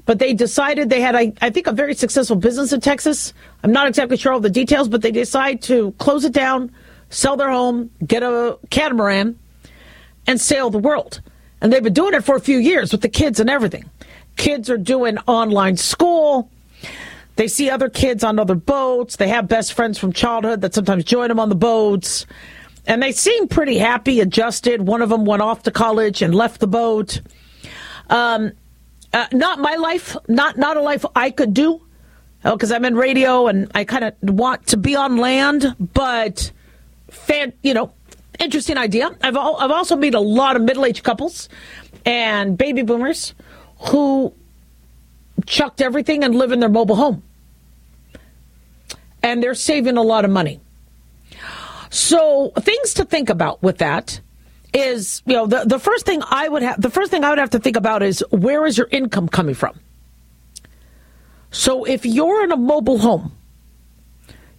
but 0.05 0.19
they 0.19 0.33
decided 0.33 0.89
they 0.89 1.01
had, 1.01 1.15
I, 1.15 1.33
I 1.41 1.49
think, 1.49 1.67
a 1.67 1.71
very 1.71 1.95
successful 1.95 2.35
business 2.35 2.71
in 2.71 2.81
Texas. 2.81 3.33
I'm 3.63 3.71
not 3.71 3.87
exactly 3.87 4.17
sure 4.17 4.33
all 4.33 4.39
the 4.39 4.49
details, 4.49 4.87
but 4.87 5.01
they 5.01 5.11
decide 5.11 5.61
to 5.63 5.91
close 5.93 6.23
it 6.23 6.33
down, 6.33 6.71
sell 7.09 7.35
their 7.35 7.49
home, 7.49 7.89
get 8.05 8.21
a 8.21 8.59
catamaran, 8.69 9.39
and 10.27 10.39
sail 10.39 10.69
the 10.69 10.79
world. 10.79 11.21
And 11.61 11.71
they've 11.71 11.83
been 11.83 11.93
doing 11.93 12.13
it 12.13 12.23
for 12.23 12.35
a 12.35 12.41
few 12.41 12.57
years 12.57 12.91
with 12.91 13.01
the 13.01 13.09
kids 13.09 13.39
and 13.39 13.49
everything. 13.49 13.89
Kids 14.35 14.69
are 14.69 14.77
doing 14.77 15.17
online 15.19 15.77
school. 15.77 16.49
They 17.35 17.47
see 17.47 17.69
other 17.69 17.89
kids 17.89 18.23
on 18.23 18.37
other 18.37 18.55
boats. 18.55 19.15
They 19.15 19.29
have 19.29 19.47
best 19.47 19.73
friends 19.73 19.97
from 19.97 20.11
childhood 20.11 20.61
that 20.61 20.73
sometimes 20.73 21.03
join 21.05 21.29
them 21.29 21.39
on 21.39 21.49
the 21.49 21.55
boats. 21.55 22.25
And 22.85 23.01
they 23.01 23.13
seem 23.13 23.47
pretty 23.47 23.77
happy, 23.77 24.19
adjusted. 24.19 24.81
One 24.81 25.01
of 25.01 25.09
them 25.09 25.23
went 25.23 25.41
off 25.41 25.63
to 25.63 25.71
college 25.71 26.21
and 26.21 26.35
left 26.35 26.59
the 26.59 26.67
boat. 26.67 27.21
Um, 28.09 28.51
uh, 29.13 29.27
not 29.31 29.59
my 29.59 29.75
life, 29.75 30.17
not 30.27 30.57
not 30.57 30.75
a 30.75 30.81
life 30.81 31.05
I 31.15 31.31
could 31.31 31.53
do, 31.53 31.81
because 32.43 32.71
I'm 32.71 32.83
in 32.83 32.95
radio 32.95 33.47
and 33.47 33.71
I 33.73 33.85
kind 33.85 34.03
of 34.03 34.15
want 34.21 34.67
to 34.67 34.77
be 34.77 34.95
on 34.95 35.17
land. 35.17 35.75
But, 35.93 36.51
fan, 37.09 37.53
you 37.61 37.73
know, 37.73 37.93
interesting 38.39 38.77
idea. 38.77 39.15
I've 39.21 39.37
al- 39.37 39.57
I've 39.57 39.71
also 39.71 39.95
met 39.95 40.13
a 40.13 40.19
lot 40.19 40.57
of 40.57 40.61
middle 40.63 40.85
aged 40.85 41.03
couples 41.03 41.47
and 42.05 42.57
baby 42.57 42.81
boomers 42.81 43.33
who 43.77 44.33
chucked 45.45 45.79
everything 45.79 46.23
and 46.23 46.35
live 46.35 46.51
in 46.51 46.59
their 46.59 46.69
mobile 46.69 46.95
home, 46.95 47.23
and 49.21 49.41
they're 49.41 49.55
saving 49.55 49.95
a 49.95 50.03
lot 50.03 50.25
of 50.25 50.31
money. 50.31 50.59
So 51.93 52.51
things 52.57 52.95
to 52.95 53.05
think 53.05 53.29
about 53.29 53.61
with 53.61 53.77
that 53.77 54.19
is, 54.73 55.21
you 55.27 55.35
know, 55.35 55.45
the, 55.45 55.63
the 55.63 55.77
first 55.77 56.07
thing 56.07 56.23
I 56.27 56.49
would 56.49 56.63
have, 56.63 56.81
the 56.81 56.89
first 56.89 57.11
thing 57.11 57.23
I 57.23 57.29
would 57.29 57.37
have 57.37 57.51
to 57.51 57.59
think 57.59 57.77
about 57.77 58.01
is 58.01 58.25
where 58.31 58.65
is 58.65 58.79
your 58.79 58.87
income 58.89 59.29
coming 59.29 59.53
from? 59.53 59.79
So 61.51 61.83
if 61.83 62.03
you're 62.03 62.43
in 62.43 62.51
a 62.51 62.57
mobile 62.57 62.97
home, 62.97 63.33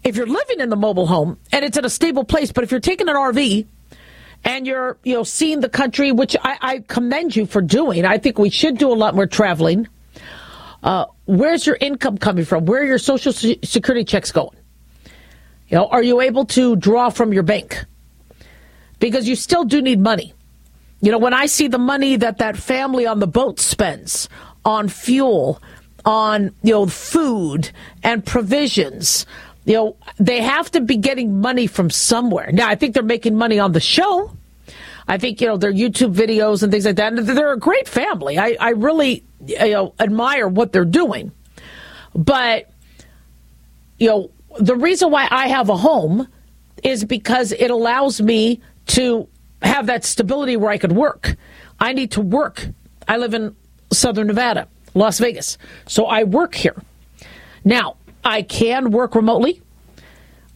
if 0.05 0.15
you're 0.15 0.29
living 0.29 0.61
in 0.61 0.69
the 0.69 0.77
mobile 0.77 1.09
home 1.09 1.37
and 1.51 1.65
it's 1.65 1.77
in 1.77 1.85
a 1.85 1.91
stable 1.91 2.23
place, 2.23 2.53
but 2.53 2.63
if 2.63 2.71
you're 2.71 2.79
taking 2.79 3.09
an 3.09 3.17
RV 3.17 3.67
and 4.45 4.65
you're, 4.65 4.97
you 5.03 5.15
know, 5.15 5.25
seeing 5.25 5.59
the 5.59 5.69
country, 5.69 6.13
which 6.13 6.37
I, 6.41 6.57
I 6.61 6.79
commend 6.87 7.35
you 7.35 7.47
for 7.47 7.61
doing, 7.61 8.05
I 8.05 8.17
think 8.19 8.39
we 8.39 8.49
should 8.49 8.79
do 8.79 8.93
a 8.93 8.95
lot 8.95 9.17
more 9.17 9.27
traveling. 9.27 9.89
Uh, 10.85 11.07
where's 11.25 11.67
your 11.67 11.79
income 11.81 12.17
coming 12.17 12.45
from? 12.45 12.65
Where 12.67 12.83
are 12.83 12.87
your 12.87 12.99
social 12.99 13.33
security 13.33 14.05
checks 14.05 14.31
going? 14.31 14.57
You 15.69 15.79
know, 15.79 15.87
are 15.87 16.03
you 16.03 16.21
able 16.21 16.45
to 16.47 16.77
draw 16.77 17.11
from 17.11 17.33
your 17.33 17.43
bank? 17.43 17.85
Because 19.01 19.29
you 19.29 19.37
still 19.37 19.65
do 19.65 19.81
need 19.83 20.01
money. 20.01 20.35
You 21.01 21.11
know, 21.11 21.19
when 21.19 21.35
I 21.35 21.47
see 21.47 21.69
the 21.69 21.79
money 21.79 22.17
that 22.17 22.39
that 22.39 22.57
family 22.57 23.07
on 23.07 23.19
the 23.19 23.27
boat 23.27 23.61
spends 23.61 24.29
on 24.65 24.89
fuel, 24.89 25.61
on, 26.05 26.55
you 26.63 26.73
know, 26.73 26.87
food 26.87 27.71
and 28.03 28.25
provisions, 28.25 29.27
you 29.65 29.75
know, 29.75 29.97
they 30.19 30.43
have 30.43 30.71
to 30.73 30.81
be 30.81 30.97
getting 30.97 31.41
money 31.41 31.67
from 31.67 31.91
somewhere. 31.91 32.51
Now, 32.53 32.69
I 32.69 32.75
think 32.75 32.95
they're 32.95 33.03
making 33.03 33.37
money 33.37 33.59
on 33.59 33.73
the 33.73 33.81
show. 33.81 34.31
I 35.07 35.19
think, 35.19 35.41
you 35.41 35.49
know, 35.49 35.57
their 35.57 35.73
YouTube 35.73 36.15
videos 36.15 36.63
and 36.63 36.73
things 36.73 36.87
like 36.87 36.97
that. 36.97 37.13
And 37.13 37.27
they're 37.27 37.53
a 37.53 37.59
great 37.59 37.89
family. 37.89 38.39
I, 38.39 38.57
I 38.59 38.71
really, 38.71 39.25
you 39.47 39.71
know, 39.71 39.95
admire 40.01 40.49
what 40.49 40.73
they're 40.73 40.85
doing. 40.85 41.33
But, 42.15 42.71
you 43.99 44.09
know, 44.09 44.31
the 44.59 44.77
reason 44.77 45.11
why 45.11 45.29
I 45.31 45.49
have 45.49 45.69
a 45.69 45.77
home 45.77 46.29
is 46.83 47.05
because 47.05 47.53
it 47.53 47.71
allows 47.71 48.21
me 48.21 48.61
to 48.89 49.29
have 49.63 49.87
that 49.87 50.05
stability 50.05 50.57
where 50.57 50.71
I 50.71 50.79
could 50.79 50.93
work. 50.93 51.37
I 51.81 51.93
need 51.93 52.13
to 52.13 52.21
work. 52.21 52.69
I 53.09 53.17
live 53.17 53.35
in 53.35 53.57
Southern 53.93 54.27
Nevada, 54.27 54.69
Las 54.95 55.19
Vegas. 55.19 55.59
So 55.87 56.07
I 56.07 56.25
work 56.25 56.55
here. 56.55 56.81
Now, 57.65 57.97
I 58.25 58.43
can 58.43 58.91
work 58.91 59.15
remotely, 59.15 59.63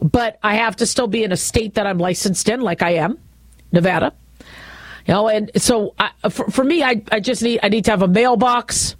but 0.01 0.39
I 0.43 0.55
have 0.55 0.75
to 0.77 0.85
still 0.85 1.07
be 1.07 1.23
in 1.23 1.31
a 1.31 1.37
state 1.37 1.75
that 1.75 1.87
I'm 1.87 1.97
licensed 1.97 2.47
in, 2.49 2.61
like 2.61 2.81
I 2.81 2.91
am, 2.91 3.17
Nevada. 3.71 4.13
You 5.07 5.13
know, 5.13 5.27
and 5.27 5.51
so 5.55 5.95
I, 5.97 6.11
for, 6.29 6.49
for 6.51 6.63
me, 6.63 6.83
I, 6.83 7.01
I 7.11 7.19
just 7.19 7.41
need 7.41 7.59
I 7.63 7.69
need 7.69 7.85
to 7.85 7.91
have 7.91 8.03
a 8.03 8.07
mailbox. 8.07 8.95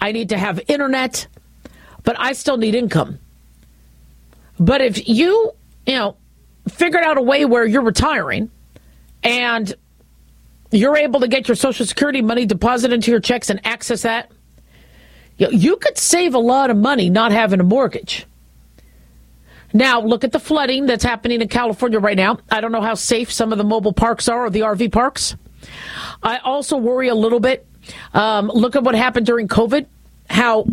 I 0.00 0.12
need 0.12 0.30
to 0.30 0.38
have 0.38 0.60
internet, 0.66 1.26
but 2.02 2.18
I 2.18 2.32
still 2.32 2.56
need 2.56 2.74
income. 2.74 3.18
But 4.60 4.82
if 4.82 5.08
you, 5.08 5.52
you 5.86 5.94
know, 5.94 6.16
figured 6.68 7.02
out 7.02 7.16
a 7.16 7.22
way 7.22 7.46
where 7.46 7.64
you're 7.64 7.82
retiring 7.82 8.50
and 9.22 9.74
you're 10.70 10.98
able 10.98 11.20
to 11.20 11.28
get 11.28 11.48
your 11.48 11.54
Social 11.54 11.86
Security 11.86 12.20
money 12.20 12.44
deposited 12.44 12.94
into 12.94 13.10
your 13.10 13.20
checks 13.20 13.48
and 13.48 13.64
access 13.66 14.02
that, 14.02 14.30
you 15.38 15.76
could 15.76 15.96
save 15.96 16.34
a 16.34 16.38
lot 16.38 16.68
of 16.68 16.76
money 16.76 17.08
not 17.08 17.32
having 17.32 17.58
a 17.58 17.64
mortgage. 17.64 18.26
Now, 19.72 20.02
look 20.02 20.24
at 20.24 20.32
the 20.32 20.40
flooding 20.40 20.84
that's 20.84 21.04
happening 21.04 21.40
in 21.40 21.48
California 21.48 21.98
right 21.98 22.16
now. 22.16 22.38
I 22.50 22.60
don't 22.60 22.72
know 22.72 22.82
how 22.82 22.94
safe 22.94 23.32
some 23.32 23.52
of 23.52 23.58
the 23.58 23.64
mobile 23.64 23.94
parks 23.94 24.28
are 24.28 24.46
or 24.46 24.50
the 24.50 24.60
RV 24.60 24.92
parks. 24.92 25.36
I 26.22 26.38
also 26.38 26.76
worry 26.76 27.08
a 27.08 27.14
little 27.14 27.40
bit. 27.40 27.66
Um, 28.12 28.48
look 28.48 28.76
at 28.76 28.82
what 28.82 28.94
happened 28.94 29.26
during 29.26 29.48
COVID, 29.48 29.86
how 30.28 30.66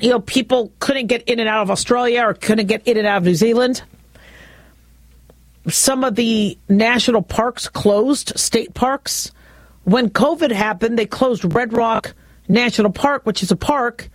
you 0.00 0.10
know, 0.10 0.20
people 0.20 0.72
couldn't 0.80 1.06
get 1.06 1.22
in 1.22 1.38
and 1.38 1.48
out 1.48 1.62
of 1.62 1.70
Australia 1.70 2.22
or 2.22 2.34
couldn't 2.34 2.66
get 2.66 2.86
in 2.86 2.96
and 2.96 3.06
out 3.06 3.18
of 3.18 3.24
New 3.24 3.34
Zealand. 3.34 3.82
Some 5.68 6.04
of 6.04 6.14
the 6.14 6.58
national 6.68 7.22
parks 7.22 7.68
closed, 7.68 8.38
state 8.38 8.74
parks. 8.74 9.32
When 9.84 10.10
COVID 10.10 10.50
happened, 10.50 10.98
they 10.98 11.06
closed 11.06 11.54
Red 11.54 11.72
Rock 11.72 12.14
National 12.48 12.92
Park, 12.92 13.24
which 13.24 13.42
is 13.42 13.50
a 13.50 13.56
park 13.56 14.10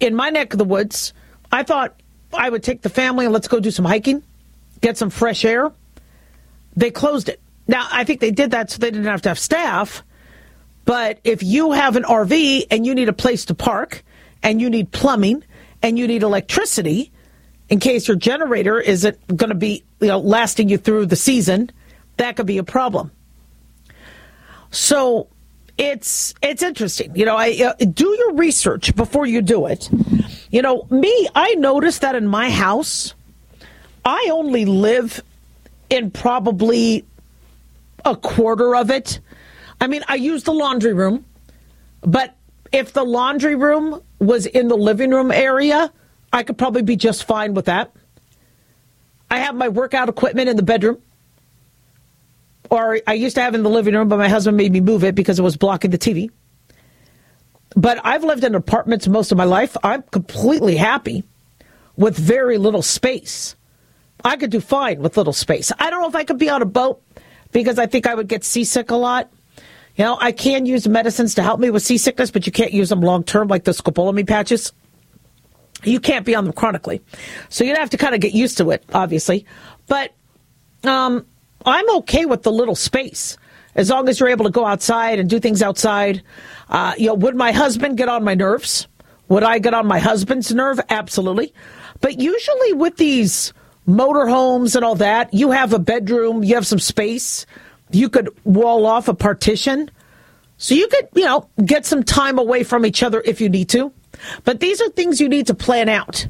in 0.00 0.14
my 0.14 0.30
neck 0.30 0.52
of 0.52 0.58
the 0.58 0.64
woods. 0.64 1.12
I 1.50 1.62
thought 1.62 2.00
I 2.32 2.50
would 2.50 2.62
take 2.62 2.82
the 2.82 2.90
family 2.90 3.24
and 3.24 3.32
let's 3.32 3.48
go 3.48 3.60
do 3.60 3.70
some 3.70 3.84
hiking, 3.84 4.22
get 4.80 4.98
some 4.98 5.10
fresh 5.10 5.44
air. 5.44 5.72
They 6.76 6.90
closed 6.90 7.28
it. 7.28 7.40
Now, 7.66 7.86
I 7.90 8.04
think 8.04 8.20
they 8.20 8.30
did 8.30 8.52
that 8.52 8.70
so 8.70 8.78
they 8.78 8.90
didn't 8.90 9.06
have 9.06 9.22
to 9.22 9.30
have 9.30 9.38
staff. 9.38 10.02
But 10.84 11.18
if 11.24 11.42
you 11.42 11.72
have 11.72 11.96
an 11.96 12.04
RV 12.04 12.66
and 12.70 12.86
you 12.86 12.94
need 12.94 13.08
a 13.08 13.14
place 13.14 13.46
to 13.46 13.54
park, 13.54 14.02
and 14.42 14.60
you 14.60 14.70
need 14.70 14.90
plumbing 14.92 15.44
and 15.82 15.98
you 15.98 16.06
need 16.06 16.22
electricity 16.22 17.12
in 17.68 17.80
case 17.80 18.08
your 18.08 18.16
generator 18.16 18.80
isn't 18.80 19.18
going 19.36 19.50
to 19.50 19.54
be 19.54 19.84
you 20.00 20.08
know 20.08 20.18
lasting 20.18 20.68
you 20.68 20.78
through 20.78 21.06
the 21.06 21.16
season 21.16 21.70
that 22.16 22.36
could 22.36 22.46
be 22.46 22.58
a 22.58 22.64
problem. 22.64 23.10
So 24.70 25.28
it's 25.78 26.34
it's 26.42 26.60
interesting 26.60 27.14
you 27.14 27.24
know 27.24 27.36
i 27.36 27.50
uh, 27.64 27.72
do 27.84 28.08
your 28.18 28.34
research 28.34 28.94
before 28.96 29.26
you 29.26 29.40
do 29.40 29.66
it. 29.66 29.88
You 30.50 30.62
know 30.62 30.86
me 30.90 31.28
i 31.34 31.54
noticed 31.54 32.00
that 32.00 32.16
in 32.16 32.26
my 32.26 32.50
house 32.50 33.14
i 34.04 34.28
only 34.32 34.64
live 34.64 35.22
in 35.88 36.10
probably 36.10 37.04
a 38.04 38.16
quarter 38.16 38.74
of 38.74 38.90
it. 38.90 39.20
I 39.80 39.86
mean 39.86 40.02
i 40.08 40.16
use 40.16 40.42
the 40.42 40.52
laundry 40.52 40.94
room 40.94 41.24
but 42.00 42.34
if 42.72 42.92
the 42.92 43.04
laundry 43.04 43.54
room 43.54 44.02
was 44.18 44.46
in 44.46 44.68
the 44.68 44.76
living 44.76 45.10
room 45.10 45.30
area, 45.30 45.92
I 46.32 46.42
could 46.42 46.58
probably 46.58 46.82
be 46.82 46.96
just 46.96 47.24
fine 47.24 47.54
with 47.54 47.66
that. 47.66 47.92
I 49.30 49.38
have 49.38 49.54
my 49.54 49.68
workout 49.68 50.08
equipment 50.08 50.48
in 50.48 50.56
the 50.56 50.62
bedroom. 50.62 51.00
Or 52.70 52.98
I 53.06 53.14
used 53.14 53.36
to 53.36 53.42
have 53.42 53.54
in 53.54 53.62
the 53.62 53.70
living 53.70 53.94
room, 53.94 54.08
but 54.08 54.18
my 54.18 54.28
husband 54.28 54.56
made 54.56 54.72
me 54.72 54.80
move 54.80 55.04
it 55.04 55.14
because 55.14 55.38
it 55.38 55.42
was 55.42 55.56
blocking 55.56 55.90
the 55.90 55.98
TV. 55.98 56.30
But 57.76 58.00
I've 58.04 58.24
lived 58.24 58.44
in 58.44 58.54
apartments 58.54 59.08
most 59.08 59.32
of 59.32 59.38
my 59.38 59.44
life. 59.44 59.76
I'm 59.82 60.02
completely 60.02 60.76
happy 60.76 61.24
with 61.96 62.16
very 62.16 62.58
little 62.58 62.82
space. 62.82 63.56
I 64.24 64.36
could 64.36 64.50
do 64.50 64.60
fine 64.60 65.00
with 65.00 65.16
little 65.16 65.32
space. 65.32 65.72
I 65.78 65.90
don't 65.90 66.02
know 66.02 66.08
if 66.08 66.16
I 66.16 66.24
could 66.24 66.38
be 66.38 66.50
on 66.50 66.60
a 66.60 66.66
boat 66.66 67.02
because 67.52 67.78
I 67.78 67.86
think 67.86 68.06
I 68.06 68.14
would 68.14 68.28
get 68.28 68.44
seasick 68.44 68.90
a 68.90 68.96
lot. 68.96 69.30
You 69.98 70.04
know, 70.04 70.16
I 70.20 70.30
can 70.30 70.64
use 70.64 70.86
medicines 70.86 71.34
to 71.34 71.42
help 71.42 71.58
me 71.58 71.70
with 71.70 71.82
seasickness, 71.82 72.30
but 72.30 72.46
you 72.46 72.52
can't 72.52 72.72
use 72.72 72.88
them 72.88 73.00
long 73.00 73.24
term 73.24 73.48
like 73.48 73.64
the 73.64 73.72
scopolamine 73.72 74.28
patches. 74.28 74.72
You 75.82 75.98
can't 75.98 76.24
be 76.24 76.36
on 76.36 76.44
them 76.44 76.52
chronically. 76.52 77.02
So 77.48 77.64
you'd 77.64 77.76
have 77.76 77.90
to 77.90 77.96
kind 77.96 78.14
of 78.14 78.20
get 78.20 78.32
used 78.32 78.58
to 78.58 78.70
it, 78.70 78.84
obviously. 78.94 79.44
But 79.88 80.14
um, 80.84 81.26
I'm 81.66 81.96
okay 81.96 82.26
with 82.26 82.44
the 82.44 82.52
little 82.52 82.76
space 82.76 83.36
as 83.74 83.90
long 83.90 84.08
as 84.08 84.20
you're 84.20 84.28
able 84.28 84.44
to 84.44 84.52
go 84.52 84.64
outside 84.64 85.18
and 85.18 85.28
do 85.28 85.40
things 85.40 85.62
outside. 85.62 86.22
Uh, 86.68 86.94
you 86.96 87.08
know, 87.08 87.14
would 87.14 87.34
my 87.34 87.50
husband 87.50 87.96
get 87.96 88.08
on 88.08 88.22
my 88.22 88.34
nerves? 88.34 88.86
Would 89.28 89.42
I 89.42 89.58
get 89.58 89.74
on 89.74 89.88
my 89.88 89.98
husband's 89.98 90.54
nerve? 90.54 90.78
Absolutely. 90.90 91.52
But 92.00 92.20
usually 92.20 92.72
with 92.72 92.98
these 92.98 93.52
motorhomes 93.88 94.76
and 94.76 94.84
all 94.84 94.94
that, 94.96 95.34
you 95.34 95.50
have 95.50 95.72
a 95.72 95.78
bedroom, 95.80 96.44
you 96.44 96.54
have 96.54 96.68
some 96.68 96.78
space 96.78 97.46
you 97.90 98.08
could 98.08 98.28
wall 98.44 98.86
off 98.86 99.08
a 99.08 99.14
partition. 99.14 99.90
So 100.58 100.74
you 100.74 100.88
could, 100.88 101.08
you 101.14 101.24
know, 101.24 101.48
get 101.64 101.86
some 101.86 102.02
time 102.02 102.38
away 102.38 102.64
from 102.64 102.84
each 102.84 103.02
other 103.02 103.22
if 103.24 103.40
you 103.40 103.48
need 103.48 103.68
to. 103.70 103.92
But 104.44 104.60
these 104.60 104.80
are 104.80 104.88
things 104.90 105.20
you 105.20 105.28
need 105.28 105.46
to 105.46 105.54
plan 105.54 105.88
out. 105.88 106.26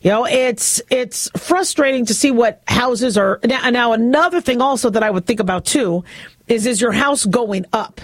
You 0.00 0.10
know, 0.10 0.26
it's 0.26 0.82
it's 0.90 1.30
frustrating 1.36 2.06
to 2.06 2.14
see 2.14 2.32
what 2.32 2.62
houses 2.66 3.16
are 3.16 3.38
now, 3.44 3.70
now 3.70 3.92
another 3.92 4.40
thing 4.40 4.60
also 4.60 4.90
that 4.90 5.02
I 5.02 5.10
would 5.10 5.26
think 5.26 5.38
about 5.38 5.64
too 5.64 6.02
is 6.48 6.66
is 6.66 6.80
your 6.80 6.90
house 6.90 7.24
going 7.24 7.66
up? 7.72 8.00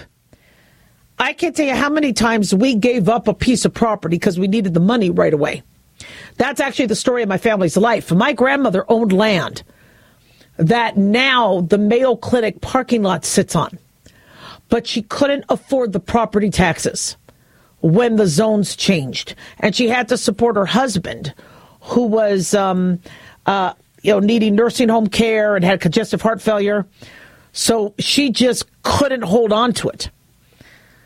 I 1.17 1.33
can't 1.33 1.53
tell 1.53 1.65
you 1.65 1.75
how 1.75 1.89
many 1.89 2.13
times 2.13 2.55
we 2.55 2.75
gave 2.75 3.09
up 3.09 3.27
a 3.27 3.33
piece 3.33 3.65
of 3.65 3.73
property 3.73 4.15
because 4.15 4.39
we 4.39 4.47
needed 4.47 4.73
the 4.73 4.79
money 4.79 5.09
right 5.09 5.33
away. 5.33 5.63
That's 6.37 6.61
actually 6.61 6.85
the 6.85 6.95
story 6.95 7.23
of 7.23 7.27
my 7.27 7.37
family's 7.37 7.75
life. 7.75 8.09
My 8.13 8.31
grandmother 8.31 8.85
owned 8.87 9.11
land 9.11 9.63
that 10.55 10.95
now 10.95 11.61
the 11.61 11.77
Mayo 11.77 12.15
Clinic 12.15 12.61
parking 12.61 13.03
lot 13.03 13.25
sits 13.25 13.55
on, 13.55 13.77
but 14.69 14.87
she 14.87 15.01
couldn't 15.01 15.45
afford 15.49 15.93
the 15.93 15.99
property 15.99 16.49
taxes 16.49 17.17
when 17.81 18.15
the 18.15 18.27
zones 18.27 18.75
changed, 18.75 19.35
and 19.59 19.75
she 19.75 19.87
had 19.87 20.07
to 20.09 20.17
support 20.17 20.55
her 20.55 20.65
husband, 20.65 21.33
who 21.81 22.03
was, 22.03 22.53
um, 22.53 22.99
uh, 23.45 23.73
you 24.01 24.11
know, 24.11 24.19
needing 24.19 24.55
nursing 24.55 24.89
home 24.89 25.07
care 25.07 25.55
and 25.55 25.63
had 25.63 25.79
congestive 25.79 26.21
heart 26.21 26.41
failure. 26.41 26.85
So 27.51 27.93
she 27.97 28.29
just 28.29 28.65
couldn't 28.83 29.23
hold 29.23 29.51
on 29.51 29.73
to 29.73 29.89
it. 29.89 30.09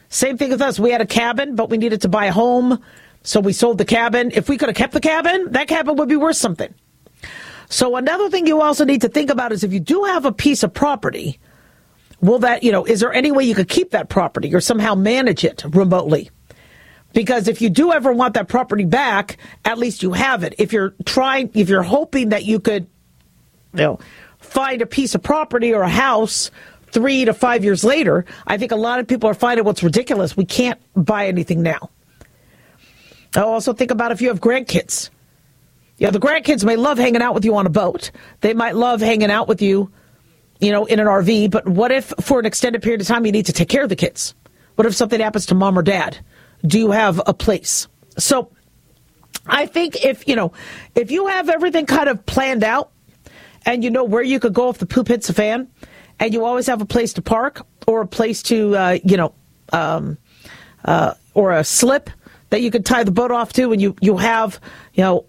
Same 0.09 0.38
thing 0.38 0.49
with 0.51 0.61
us. 0.61 0.80
We 0.80 0.91
had 0.91 1.01
a 1.01 1.05
cabin, 1.05 1.55
but 1.55 1.70
we 1.70 1.78
needed 1.78 2.01
to 2.01 2.09
buy 2.09 2.26
a 2.26 2.32
home. 2.32 2.84
So 3.24 3.39
we 3.39 3.53
sold 3.53 3.78
the 3.78 3.86
cabin. 3.86 4.32
If 4.34 4.49
we 4.49 4.57
could 4.57 4.70
have 4.70 4.76
kept 4.76 4.93
the 4.93 4.99
cabin, 4.99 5.51
that 5.51 5.68
cabin 5.68 5.95
would 5.95 6.09
be 6.09 6.18
worth 6.18 6.36
something. 6.36 6.74
So 7.70 7.95
another 7.95 8.30
thing 8.30 8.45
you 8.45 8.61
also 8.61 8.86
need 8.86 9.01
to 9.01 9.09
think 9.09 9.30
about 9.30 9.51
is 9.51 9.64
if 9.64 9.74
you 9.74 9.80
do 9.80 10.03
have 10.03 10.26
a 10.26 10.32
piece 10.32 10.61
of 10.61 10.74
property, 10.74 11.39
will 12.24 12.39
that, 12.39 12.63
you 12.63 12.71
know, 12.71 12.86
is 12.86 13.01
there 13.01 13.13
any 13.13 13.32
way 13.32 13.43
you 13.43 13.53
could 13.53 13.69
keep 13.69 13.91
that 13.91 14.09
property 14.09 14.53
or 14.55 14.61
somehow 14.61 14.95
manage 14.95 15.43
it 15.43 15.63
remotely? 15.69 16.32
Because 17.13 17.47
if 17.47 17.61
you 17.61 17.69
do 17.69 17.91
ever 17.91 18.11
want 18.11 18.34
that 18.34 18.47
property 18.47 18.86
back, 18.86 19.38
at 19.65 19.78
least 19.78 20.01
you 20.01 20.13
have 20.13 20.43
it. 20.43 20.55
If 20.57 20.74
you're 20.74 20.95
trying, 21.05 21.51
if 21.53 21.69
you're 21.69 21.84
hoping 21.84 22.30
that 22.30 22.45
you 22.45 22.59
could, 22.59 22.88
you 23.74 23.84
know, 23.84 23.99
find 24.39 24.82
a 24.82 24.86
piece 24.86 25.13
of 25.13 25.21
property 25.21 25.74
or 25.74 25.84
a 25.84 25.89
house 25.89 26.49
three 26.88 27.26
to 27.26 27.34
five 27.34 27.63
years 27.63 27.84
later, 27.84 28.26
I 28.47 28.57
think 28.57 28.71
a 28.71 28.78
lot 28.78 28.99
of 28.99 29.07
people 29.07 29.30
are 29.30 29.36
finding 29.36 29.65
what's 29.65 29.84
ridiculous. 29.84 30.36
We 30.36 30.45
can't 30.45 30.80
buy 30.95 31.28
anything 31.28 31.61
now. 31.61 31.89
I 33.36 33.41
also 33.41 33.74
think 33.74 33.91
about 33.91 34.11
if 34.11 34.21
you 34.21 34.30
have 34.30 34.39
grandkids. 34.39 35.09
Yeah, 35.97 36.09
the 36.09 36.19
grandkids 36.19 36.63
may 36.63 36.76
love 36.76 36.97
hanging 36.97 37.21
out 37.21 37.34
with 37.34 37.45
you 37.45 37.55
on 37.55 37.65
a 37.65 37.69
boat. 37.69 38.11
They 38.41 38.53
might 38.53 38.76
love 38.76 39.01
hanging 39.01 39.30
out 39.30 39.47
with 39.47 39.61
you, 39.61 39.91
you 40.64 40.72
know, 40.72 40.86
in 40.86 40.99
an 40.99 41.07
RV. 41.07 41.51
But 41.51 41.68
what 41.68 41.91
if 41.91 42.14
for 42.22 42.39
an 42.39 42.45
extended 42.45 42.82
period 42.82 43.01
of 43.01 43.07
time 43.07 43.26
you 43.26 43.32
need 43.32 43.47
to 43.47 43.53
take 43.53 43.70
care 43.70 43.84
of 43.84 43.89
the 43.89 43.95
kids? 43.95 44.34
What 44.76 44.88
if 44.88 44.95
something 44.95 45.20
happens 45.20 45.47
to 45.47 45.55
mom 45.55 45.78
or 45.78 45.84
dad? 45.84 46.18
Do 46.66 46.80
you 46.80 46.91
have 46.91 47.22
a 47.26 47.34
place? 47.34 47.88
So 48.18 48.51
I 49.45 49.66
think 49.66 50.05
if, 50.05 50.28
you 50.28 50.36
know, 50.36 50.53
if 50.95 51.11
you 51.11 51.28
have 51.28 51.49
everything 51.49 51.86
kind 51.86 52.07
of 52.07 52.26
planned 52.26 52.64
out 52.64 52.91
and 53.66 53.84
you 53.84 53.89
know 53.89 54.03
where 54.05 54.24
you 54.24 54.39
could 54.39 54.53
go 54.53 54.70
if 54.70 54.78
the 54.78 54.86
poop 54.86 55.09
hits 55.09 55.28
the 55.28 55.34
fan 55.34 55.70
and 56.20 56.34
you 56.34 56.45
always 56.45 56.68
have 56.68 56.82
a 56.82 56.86
place 56.86 57.14
to 57.14 57.22
park 57.22 57.66
or 57.86 58.01
a 58.01 58.07
place 58.07 58.41
to, 58.43 58.76
uh, 58.76 58.97
you 59.03 59.18
know, 59.18 59.34
um, 59.74 60.18
uh, 60.86 61.14
or 61.34 61.51
a 61.51 61.64
slip 61.64 62.09
that 62.51 62.61
you 62.61 62.72
could 62.72 62.86
tie 62.86 63.03
the 63.03 63.11
boat 63.11 63.32
off 63.32 63.51
to 63.53 63.74
and 63.74 63.82
you, 63.82 63.95
you 63.99 64.18
have, 64.18 64.59
you 64.93 65.03
know, 65.03 65.26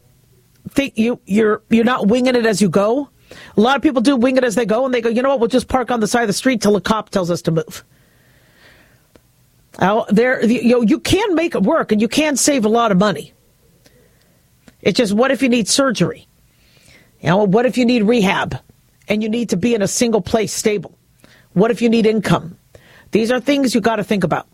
think 0.69 0.97
you, 0.97 1.21
you're, 1.27 1.63
you're 1.71 1.85
not 1.85 2.07
winging 2.07 2.37
it 2.37 2.47
as 2.47 2.63
you 2.63 2.69
go. 2.69 3.09
A 3.57 3.61
lot 3.61 3.77
of 3.77 3.83
people 3.83 4.03
do 4.03 4.17
wing 4.17 4.37
it 4.37 4.45
as 4.45 4.55
they 4.55 4.67
go 4.67 4.85
and 4.85 4.93
they 4.95 5.01
go, 5.01 5.09
you 5.09 5.23
know 5.23 5.31
what, 5.31 5.41
we'll 5.41 5.49
just 5.49 5.69
park 5.69 5.91
on 5.91 6.01
the 6.01 6.07
side 6.07 6.23
of 6.23 6.29
the 6.29 6.35
street 6.35 6.61
till 6.63 6.77
a 6.77 6.81
cop 6.81 7.11
tells 7.11 7.31
us 7.31 7.43
to 7.43 7.51
move. 7.51 7.85
Now, 9.81 10.07
there, 10.09 10.45
you 10.45 10.71
know, 10.71 10.83
you 10.83 11.01
can 11.01 11.35
make 11.35 11.55
it 11.55 11.63
work 11.63 11.93
and 11.93 12.01
you 12.01 12.09
can 12.09 12.37
save 12.37 12.65
a 12.65 12.69
lot 12.69 12.93
of 12.93 12.99
money. 12.99 13.33
It's 14.81 14.97
just, 14.97 15.13
what 15.13 15.31
if 15.31 15.43
you 15.43 15.49
need 15.49 15.69
surgery? 15.69 16.29
You 17.21 17.29
know, 17.29 17.45
what 17.45 17.67
if 17.67 17.79
you 17.79 17.85
need 17.85 18.03
rehab 18.03 18.59
and 19.09 19.23
you 19.23 19.29
need 19.29 19.49
to 19.51 19.57
be 19.57 19.75
in 19.75 19.83
a 19.83 19.89
single 19.89 20.21
place 20.21 20.53
stable? 20.53 20.97
What 21.55 21.71
if 21.71 21.81
you 21.81 21.89
need 21.89 22.07
income? 22.07 22.59
These 23.11 23.31
are 23.31 23.41
things 23.41 23.75
you 23.75 23.81
got 23.81 23.97
to 23.97 24.05
think 24.05 24.25
about. 24.25 24.47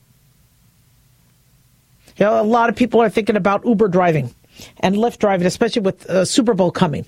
You 2.16 2.26
know, 2.26 2.40
a 2.40 2.44
lot 2.44 2.68
of 2.68 2.76
people 2.76 3.00
are 3.00 3.08
thinking 3.08 3.36
about 3.36 3.64
Uber 3.64 3.88
driving 3.88 4.34
and 4.80 4.94
Lyft 4.94 5.18
driving, 5.18 5.46
especially 5.46 5.82
with 5.82 6.08
uh, 6.08 6.24
Super 6.24 6.54
Bowl 6.54 6.70
coming. 6.70 7.06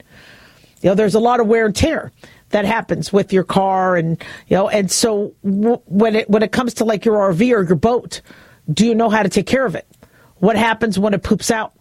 You 0.82 0.90
know, 0.90 0.94
there's 0.94 1.14
a 1.14 1.20
lot 1.20 1.40
of 1.40 1.46
wear 1.46 1.66
and 1.66 1.74
tear 1.74 2.12
that 2.50 2.64
happens 2.64 3.12
with 3.12 3.32
your 3.32 3.44
car, 3.44 3.96
and 3.96 4.22
you 4.48 4.56
know, 4.56 4.68
and 4.68 4.90
so 4.90 5.34
w- 5.44 5.80
when 5.86 6.16
it 6.16 6.28
when 6.28 6.42
it 6.42 6.52
comes 6.52 6.74
to 6.74 6.84
like 6.84 7.04
your 7.04 7.16
RV 7.16 7.40
or 7.40 7.62
your 7.62 7.76
boat, 7.76 8.20
do 8.72 8.86
you 8.86 8.94
know 8.94 9.08
how 9.08 9.22
to 9.22 9.28
take 9.28 9.46
care 9.46 9.64
of 9.64 9.74
it? 9.74 9.86
What 10.36 10.56
happens 10.56 10.98
when 10.98 11.14
it 11.14 11.22
poops 11.22 11.50
out? 11.50 11.72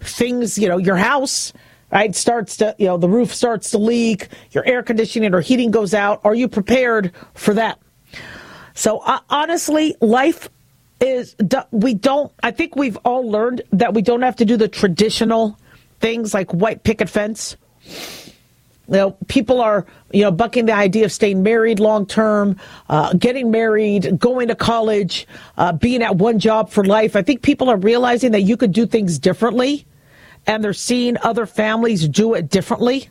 Things, 0.00 0.56
you 0.56 0.68
know, 0.68 0.78
your 0.78 0.96
house, 0.96 1.52
right, 1.90 2.14
starts 2.14 2.56
to, 2.58 2.74
you 2.78 2.86
know, 2.86 2.96
the 2.96 3.08
roof 3.08 3.34
starts 3.34 3.70
to 3.70 3.78
leak, 3.78 4.28
your 4.52 4.64
air 4.64 4.82
conditioning 4.82 5.34
or 5.34 5.40
heating 5.40 5.72
goes 5.72 5.92
out. 5.92 6.20
Are 6.24 6.34
you 6.34 6.46
prepared 6.48 7.12
for 7.34 7.54
that? 7.54 7.80
So 8.74 8.98
uh, 8.98 9.18
honestly, 9.28 9.96
life 10.00 10.48
is 11.00 11.34
we 11.72 11.94
don't. 11.94 12.32
I 12.42 12.52
think 12.52 12.76
we've 12.76 12.96
all 12.98 13.28
learned 13.28 13.62
that 13.72 13.94
we 13.94 14.02
don't 14.02 14.22
have 14.22 14.36
to 14.36 14.44
do 14.44 14.56
the 14.56 14.68
traditional 14.68 15.58
things 16.00 16.32
like 16.32 16.52
white 16.52 16.84
picket 16.84 17.08
fence. 17.08 17.56
You 18.88 18.96
know, 18.96 19.10
people 19.28 19.60
are 19.60 19.86
you 20.12 20.22
know 20.22 20.30
bucking 20.30 20.66
the 20.66 20.72
idea 20.72 21.04
of 21.04 21.12
staying 21.12 21.42
married 21.42 21.78
long 21.78 22.06
term, 22.06 22.58
uh, 22.88 23.12
getting 23.12 23.50
married, 23.50 24.18
going 24.18 24.48
to 24.48 24.54
college, 24.54 25.26
uh, 25.58 25.72
being 25.72 26.02
at 26.02 26.16
one 26.16 26.38
job 26.38 26.70
for 26.70 26.84
life. 26.84 27.14
I 27.14 27.22
think 27.22 27.42
people 27.42 27.68
are 27.68 27.76
realizing 27.76 28.32
that 28.32 28.42
you 28.42 28.56
could 28.56 28.72
do 28.72 28.86
things 28.86 29.18
differently, 29.18 29.86
and 30.46 30.64
they're 30.64 30.72
seeing 30.72 31.18
other 31.22 31.44
families 31.44 32.08
do 32.08 32.32
it 32.34 32.48
differently. 32.48 33.10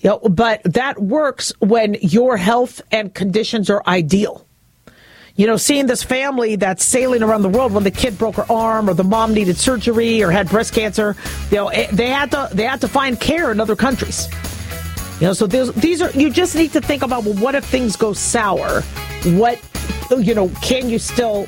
You 0.00 0.10
know, 0.10 0.18
but 0.20 0.62
that 0.64 0.98
works 0.98 1.52
when 1.58 1.96
your 2.00 2.38
health 2.38 2.80
and 2.90 3.14
conditions 3.14 3.68
are 3.68 3.82
ideal 3.86 4.46
you 5.36 5.46
know, 5.46 5.56
seeing 5.56 5.86
this 5.86 6.02
family 6.02 6.56
that's 6.56 6.84
sailing 6.84 7.22
around 7.22 7.42
the 7.42 7.48
world 7.48 7.72
when 7.72 7.84
the 7.84 7.90
kid 7.90 8.18
broke 8.18 8.36
her 8.36 8.50
arm 8.50 8.88
or 8.88 8.94
the 8.94 9.04
mom 9.04 9.32
needed 9.34 9.56
surgery 9.56 10.22
or 10.22 10.30
had 10.30 10.48
breast 10.48 10.74
cancer, 10.74 11.16
you 11.50 11.56
know, 11.56 11.68
eh, 11.68 11.88
they 11.92 12.08
had 12.08 12.30
to 12.30 12.48
they 12.52 12.64
had 12.64 12.80
to 12.80 12.88
find 12.88 13.20
care 13.20 13.50
in 13.50 13.60
other 13.60 13.76
countries. 13.76 14.28
You 15.20 15.26
know, 15.26 15.32
so 15.32 15.46
these 15.46 16.00
are 16.00 16.10
you 16.12 16.30
just 16.30 16.56
need 16.56 16.72
to 16.72 16.80
think 16.80 17.02
about 17.02 17.24
well, 17.24 17.34
what 17.34 17.54
if 17.54 17.64
things 17.64 17.96
go 17.96 18.12
sour? 18.12 18.82
What 19.36 19.60
you 20.18 20.34
know, 20.34 20.48
can 20.62 20.88
you 20.88 20.98
still 20.98 21.46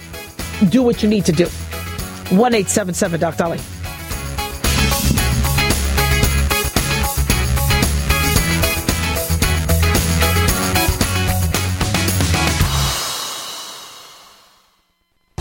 do 0.68 0.83
what 0.83 1.03
you 1.03 1.09
need 1.09 1.24
to 1.26 1.33
do? 1.33 1.47
One 2.37 2.55
eight 2.55 2.68
seven 2.68 2.95
seven 2.95 3.20
Doc 3.20 3.37
Dolly. 3.37 3.59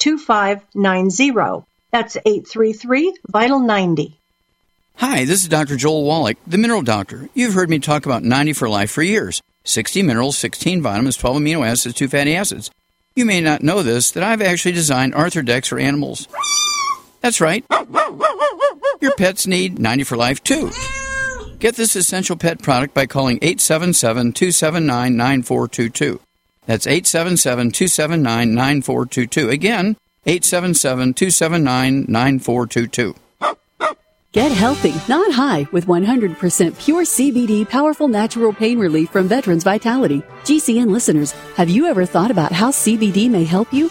2590. 0.00 1.66
That's 1.92 2.16
833 2.16 3.14
Vital 3.28 3.60
90. 3.60 4.16
Hi, 4.96 5.24
this 5.24 5.42
is 5.42 5.48
Dr. 5.48 5.76
Joel 5.76 6.04
Wallach, 6.04 6.36
the 6.46 6.58
Mineral 6.58 6.82
Doctor. 6.82 7.28
You've 7.32 7.54
heard 7.54 7.70
me 7.70 7.78
talk 7.78 8.04
about 8.04 8.22
90 8.22 8.52
for 8.54 8.68
Life 8.68 8.90
for 8.90 9.02
years 9.02 9.40
60 9.64 10.02
minerals, 10.02 10.36
16 10.38 10.82
vitamins, 10.82 11.16
12 11.16 11.36
amino 11.36 11.66
acids, 11.66 11.94
2 11.94 12.08
fatty 12.08 12.34
acids. 12.34 12.70
You 13.14 13.24
may 13.24 13.40
not 13.40 13.62
know 13.62 13.82
this, 13.82 14.10
that 14.12 14.22
I've 14.22 14.42
actually 14.42 14.72
designed 14.72 15.14
Arthrodex 15.14 15.68
for 15.68 15.78
animals. 15.78 16.28
That's 17.20 17.40
right. 17.40 17.64
Your 19.00 19.14
pets 19.16 19.46
need 19.46 19.78
90 19.78 20.04
for 20.04 20.16
Life 20.16 20.42
too. 20.42 20.70
Get 21.58 21.76
this 21.76 21.94
essential 21.94 22.36
pet 22.36 22.62
product 22.62 22.94
by 22.94 23.06
calling 23.06 23.38
877 23.42 24.32
279 24.32 25.16
9422. 25.16 26.20
That's 26.70 26.86
877 26.86 27.72
279 27.72 28.54
9422. 28.54 29.48
Again, 29.50 29.96
877 30.24 31.14
279 31.14 32.04
9422. 32.06 33.16
Get 34.30 34.52
healthy, 34.52 34.94
not 35.08 35.32
high, 35.32 35.66
with 35.72 35.86
100% 35.86 36.78
pure 36.78 37.02
CBD 37.02 37.68
powerful 37.68 38.06
natural 38.06 38.52
pain 38.52 38.78
relief 38.78 39.10
from 39.10 39.26
Veterans 39.26 39.64
Vitality. 39.64 40.22
GCN 40.44 40.90
listeners, 40.90 41.32
have 41.56 41.68
you 41.68 41.86
ever 41.86 42.06
thought 42.06 42.30
about 42.30 42.52
how 42.52 42.70
CBD 42.70 43.28
may 43.28 43.42
help 43.42 43.72
you? 43.74 43.90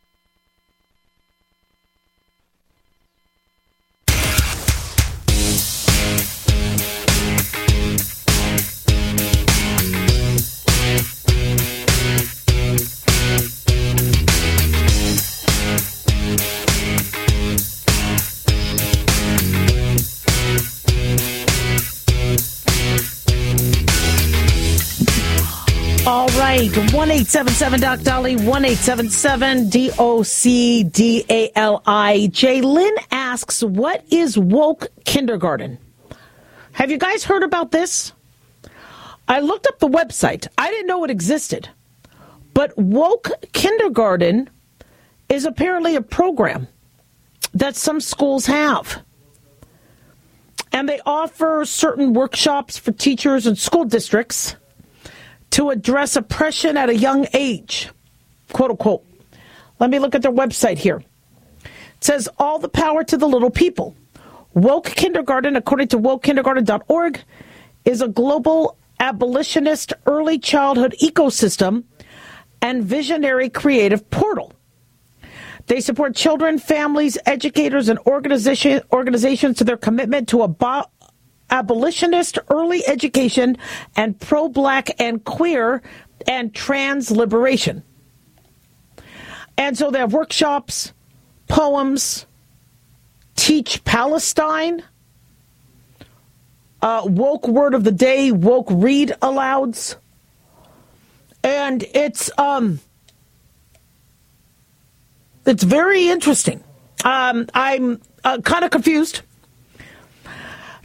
One 26.77 27.11
eight 27.11 27.27
seven 27.27 27.51
seven 27.53 27.79
Doc 27.79 28.01
Dolly, 28.01 28.35
one 28.37 28.63
eight 28.63 28.77
seven 28.77 29.09
seven 29.09 29.69
D 29.69 29.91
O 29.99 30.23
C 30.23 30.83
D 30.83 31.25
A 31.29 31.51
L 31.55 31.81
I. 31.85 32.29
Jay 32.31 32.61
Lynn 32.61 32.95
asks, 33.11 33.61
"What 33.61 34.05
is 34.09 34.37
woke 34.37 34.87
kindergarten?" 35.03 35.77
Have 36.73 36.89
you 36.89 36.97
guys 36.97 37.25
heard 37.25 37.43
about 37.43 37.71
this? 37.71 38.13
I 39.27 39.41
looked 39.41 39.67
up 39.67 39.79
the 39.79 39.87
website. 39.87 40.47
I 40.57 40.69
didn't 40.69 40.87
know 40.87 41.03
it 41.03 41.11
existed, 41.11 41.67
but 42.53 42.77
woke 42.77 43.29
kindergarten 43.51 44.49
is 45.27 45.45
apparently 45.45 45.95
a 45.95 46.01
program 46.01 46.67
that 47.53 47.75
some 47.75 47.99
schools 47.99 48.45
have. 48.45 49.03
And 50.71 50.87
they 50.87 51.01
offer 51.05 51.65
certain 51.65 52.13
workshops 52.13 52.77
for 52.77 52.93
teachers 52.93 53.45
and 53.45 53.57
school 53.57 53.83
districts 53.83 54.55
to 55.51 55.69
address 55.69 56.15
oppression 56.15 56.77
at 56.77 56.89
a 56.89 56.95
young 56.95 57.27
age, 57.33 57.89
quote 58.51 58.71
unquote. 58.71 59.05
Let 59.79 59.89
me 59.89 59.99
look 59.99 60.15
at 60.15 60.21
their 60.21 60.31
website 60.31 60.77
here. 60.77 61.03
It 61.63 62.03
says, 62.03 62.29
All 62.37 62.59
the 62.59 62.69
power 62.69 63.03
to 63.03 63.17
the 63.17 63.27
little 63.27 63.51
people. 63.51 63.95
Woke 64.53 64.85
Kindergarten, 64.85 65.55
according 65.55 65.87
to 65.89 65.97
wokekindergarten.org, 65.97 67.21
is 67.85 68.01
a 68.01 68.07
global 68.07 68.77
abolitionist 68.99 69.93
early 70.05 70.37
childhood 70.37 70.95
ecosystem 71.01 71.83
and 72.61 72.83
visionary 72.83 73.49
creative 73.49 74.09
portal. 74.09 74.53
They 75.67 75.79
support 75.79 76.15
children, 76.15 76.59
families, 76.59 77.17
educators, 77.25 77.89
and 77.89 77.97
organization, 77.99 78.81
organizations 78.91 79.57
to 79.57 79.63
their 79.63 79.77
commitment 79.77 80.27
to 80.29 80.37
abo- 80.37 80.85
abolitionist 81.51 82.39
early 82.49 82.85
education 82.87 83.57
and 83.95 84.19
pro 84.19 84.49
black 84.49 84.89
and 84.99 85.23
queer 85.23 85.81
and 86.27 86.53
trans 86.55 87.11
liberation. 87.11 87.83
And 89.57 89.77
so 89.77 89.91
they 89.91 89.99
have 89.99 90.13
workshops, 90.13 90.93
poems, 91.47 92.25
teach 93.35 93.83
Palestine, 93.83 94.83
uh, 96.81 97.03
woke 97.05 97.47
word 97.47 97.73
of 97.73 97.83
the 97.83 97.91
day, 97.91 98.31
woke 98.31 98.67
read 98.69 99.13
alouds, 99.21 99.95
and 101.43 101.83
it's 101.93 102.31
um, 102.37 102.79
it's 105.45 105.63
very 105.63 106.07
interesting. 106.07 106.63
Um, 107.03 107.47
I'm 107.53 108.01
uh, 108.23 108.39
kind 108.41 108.63
of 108.63 108.71
confused. 108.71 109.21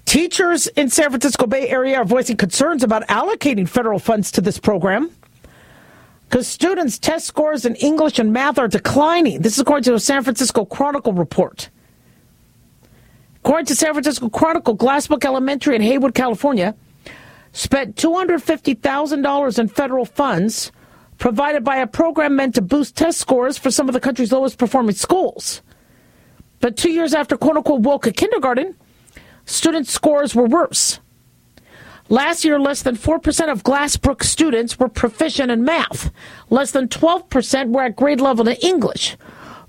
Teachers 0.07 0.69
in 0.69 0.89
San 0.89 1.11
Francisco 1.11 1.47
Bay 1.47 1.69
Area 1.69 1.97
are 1.97 2.05
voicing 2.05 2.37
concerns 2.37 2.85
about 2.85 3.07
allocating 3.09 3.69
federal 3.69 3.99
funds 3.99 4.31
to 4.31 4.41
this 4.41 4.57
program 4.57 5.11
because 6.29 6.47
students' 6.47 6.97
test 6.97 7.27
scores 7.27 7.67
in 7.67 7.75
English 7.77 8.21
and 8.21 8.33
math 8.33 8.57
are 8.57 8.69
declining. 8.69 9.43
This 9.43 9.55
is 9.55 9.59
according 9.59 9.83
to 9.85 9.95
a 9.95 10.01
San 10.01 10.23
Francisco 10.23 10.65
Chronicle 10.65 11.13
report. 11.13 11.71
According 13.45 13.67
to 13.67 13.75
San 13.75 13.93
Francisco 13.93 14.29
Chronicle, 14.29 14.77
Glassbrook 14.77 15.25
Elementary 15.25 15.75
in 15.75 15.83
Hayward, 15.83 16.15
California, 16.15 16.77
spent 17.53 17.97
$250,000 17.97 19.59
in 19.59 19.69
federal 19.69 20.05
funds 20.05 20.71
provided 21.19 21.65
by 21.65 21.79
a 21.79 21.87
program 21.87 22.37
meant 22.37 22.55
to 22.55 22.63
boost 22.63 22.97
test 22.97 23.19
scores 23.19 23.59
for 23.59 23.73
some 23.73 23.89
of 23.89 23.93
the 23.93 24.01
country's 24.01 24.31
lowest 24.31 24.57
performing 24.57 24.95
schools. 24.95 25.63
But 26.61 26.77
two 26.77 26.93
years 26.93 27.13
after 27.13 27.37
quote 27.37 27.57
unquote 27.57 27.81
woke 27.81 28.15
kindergarten, 28.15 28.77
student 29.47 29.89
scores 29.89 30.35
were 30.35 30.47
worse. 30.47 31.01
Last 32.09 32.45
year, 32.45 32.61
less 32.61 32.83
than 32.83 32.97
4% 32.97 33.51
of 33.51 33.65
Glassbrook 33.65 34.23
students 34.23 34.79
were 34.79 34.89
proficient 34.89 35.51
in 35.51 35.65
math. 35.65 36.13
Less 36.51 36.71
than 36.71 36.87
12% 36.89 37.71
were 37.71 37.83
at 37.83 37.97
grade 37.97 38.21
level 38.21 38.47
in 38.47 38.57
English, 38.57 39.17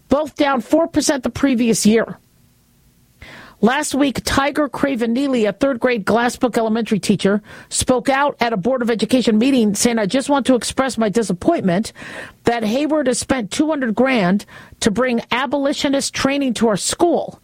both 0.10 0.36
down 0.36 0.62
4% 0.62 1.24
the 1.24 1.32
previous 1.32 1.86
year. 1.86 2.20
Last 3.60 3.96
week, 3.96 4.22
Tiger 4.24 4.70
Craven 4.70 5.14
Neely, 5.14 5.46
a 5.46 5.52
third 5.52 5.80
grade 5.80 6.06
Glassbrook 6.06 6.60
elementary 6.60 7.00
teacher, 7.00 7.42
spoke 7.70 8.08
out 8.08 8.38
at 8.40 8.54
a 8.54 8.58
Board 8.58 8.84
of 8.84 8.92
Education 8.92 9.40
meeting 9.40 9.74
saying, 9.74 9.98
I 9.98 10.06
just 10.06 10.30
want 10.30 10.46
to 10.46 10.54
express 10.54 10.96
my 10.96 11.10
disappointment 11.10 11.92
that 12.44 12.64
Hayward 12.64 13.08
has 13.08 13.18
spent 13.18 13.50
200 13.50 13.96
grand 13.96 14.46
to 14.82 14.92
bring 14.92 15.24
abolitionist 15.32 16.14
training 16.14 16.54
to 16.56 16.68
our 16.68 16.78
school. 16.78 17.42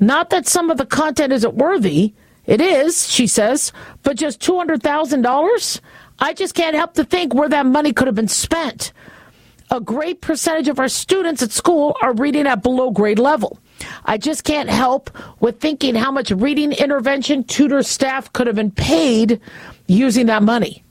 Not 0.00 0.30
that 0.30 0.46
some 0.46 0.70
of 0.70 0.78
the 0.78 0.86
content 0.86 1.32
isn't 1.32 1.54
worthy. 1.54 2.14
It 2.46 2.60
is, 2.60 3.08
she 3.08 3.26
says, 3.26 3.72
but 4.02 4.16
just 4.16 4.40
$200,000? 4.40 5.80
I 6.18 6.32
just 6.32 6.54
can't 6.54 6.74
help 6.74 6.94
to 6.94 7.04
think 7.04 7.34
where 7.34 7.48
that 7.48 7.66
money 7.66 7.92
could 7.92 8.06
have 8.06 8.16
been 8.16 8.28
spent. 8.28 8.92
A 9.70 9.80
great 9.80 10.22
percentage 10.22 10.68
of 10.68 10.78
our 10.78 10.88
students 10.88 11.42
at 11.42 11.50
school 11.50 11.96
are 12.00 12.14
reading 12.14 12.46
at 12.46 12.62
below 12.62 12.90
grade 12.90 13.18
level. 13.18 13.58
I 14.04 14.16
just 14.16 14.44
can't 14.44 14.70
help 14.70 15.10
with 15.40 15.60
thinking 15.60 15.94
how 15.94 16.10
much 16.10 16.30
reading 16.30 16.72
intervention 16.72 17.44
tutor 17.44 17.82
staff 17.82 18.32
could 18.32 18.46
have 18.46 18.56
been 18.56 18.70
paid 18.70 19.40
using 19.86 20.26
that 20.26 20.42
money. 20.42 20.82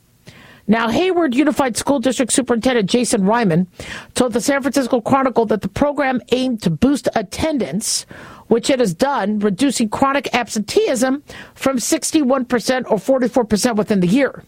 Now, 0.68 0.90
Hayward 0.90 1.34
Unified 1.34 1.78
School 1.78 2.00
District 2.00 2.32
Superintendent 2.32 2.90
Jason 2.90 3.22
Reimann 3.22 3.68
told 4.16 4.34
the 4.34 4.42
San 4.42 4.62
Francisco 4.62 5.00
Chronicle 5.00 5.46
that 5.46 5.62
the 5.62 5.70
program 5.70 6.22
aimed 6.32 6.62
to 6.64 6.70
boost 6.70 7.08
attendance, 7.16 8.06
which 8.48 8.70
it 8.70 8.80
has 8.80 8.94
done, 8.94 9.40
reducing 9.40 9.90
chronic 9.90 10.34
absenteeism 10.34 11.24
from 11.54 11.78
61% 11.78 12.86
or 12.90 12.98
44% 12.98 13.76
within 13.76 14.00
the 14.00 14.08
year. 14.08 14.44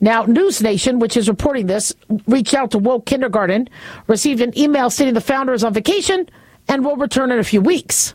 Now, 0.00 0.24
News 0.24 0.60
Nation, 0.62 0.98
which 0.98 1.16
is 1.16 1.28
reporting 1.28 1.66
this, 1.66 1.94
reached 2.26 2.54
out 2.54 2.70
to 2.72 2.78
Woke 2.78 3.06
Kindergarten, 3.06 3.68
received 4.06 4.40
an 4.40 4.56
email 4.58 4.90
stating 4.90 5.14
the 5.14 5.20
founder 5.20 5.52
is 5.52 5.64
on 5.64 5.72
vacation 5.72 6.28
and 6.68 6.84
will 6.84 6.96
return 6.96 7.30
in 7.30 7.38
a 7.38 7.44
few 7.44 7.60
weeks. 7.60 8.14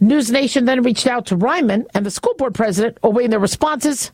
News 0.00 0.30
Nation 0.32 0.64
then 0.64 0.82
reached 0.82 1.06
out 1.06 1.26
to 1.26 1.36
Reimann 1.36 1.86
and 1.94 2.04
the 2.04 2.10
school 2.10 2.34
board 2.34 2.54
president, 2.54 2.98
awaiting 3.02 3.30
their 3.30 3.38
responses 3.38 4.10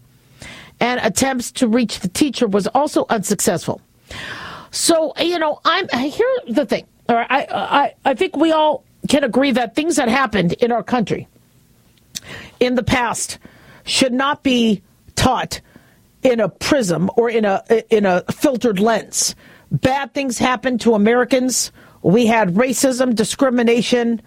and 0.80 1.00
attempts 1.02 1.50
to 1.52 1.68
reach 1.68 2.00
the 2.00 2.08
teacher 2.08 2.46
was 2.46 2.66
also 2.68 3.06
unsuccessful. 3.08 3.80
So, 4.70 5.14
you 5.18 5.38
know, 5.38 5.60
I'm 5.64 5.88
here's 5.88 6.40
the 6.48 6.66
thing. 6.66 6.86
All 7.08 7.16
right, 7.16 7.26
I, 7.30 7.46
I, 7.50 7.94
I 8.04 8.14
think 8.14 8.36
we 8.36 8.52
all 8.52 8.84
can 9.08 9.24
agree 9.24 9.52
that 9.52 9.74
things 9.74 9.96
that 9.96 10.08
happened 10.08 10.52
in 10.54 10.72
our 10.72 10.82
country 10.82 11.28
in 12.60 12.74
the 12.74 12.82
past 12.82 13.38
should 13.84 14.12
not 14.12 14.42
be 14.42 14.82
taught 15.16 15.60
in 16.22 16.40
a 16.40 16.48
prism 16.48 17.10
or 17.16 17.30
in 17.30 17.44
a 17.44 17.62
in 17.90 18.04
a 18.04 18.22
filtered 18.30 18.80
lens. 18.80 19.34
Bad 19.70 20.14
things 20.14 20.38
happened 20.38 20.80
to 20.82 20.94
Americans. 20.94 21.72
We 22.02 22.26
had 22.26 22.54
racism, 22.54 23.14
discrimination, 23.14 24.22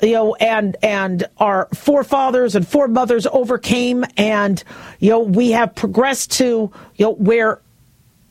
you 0.00 0.12
know, 0.12 0.34
and 0.36 0.76
and 0.82 1.24
our 1.38 1.68
forefathers 1.74 2.54
and 2.54 2.66
foremothers 2.66 3.26
overcame, 3.26 4.04
and 4.16 4.62
you 4.98 5.10
know, 5.10 5.20
we 5.20 5.52
have 5.52 5.74
progressed 5.74 6.32
to 6.32 6.70
you 6.96 7.06
know 7.06 7.12
where 7.12 7.60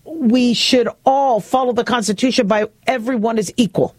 we 0.03 0.53
should 0.53 0.89
all 1.05 1.39
follow 1.39 1.73
the 1.73 1.83
Constitution 1.83 2.47
by 2.47 2.67
everyone 2.85 3.37
is 3.37 3.53
equal, 3.55 3.95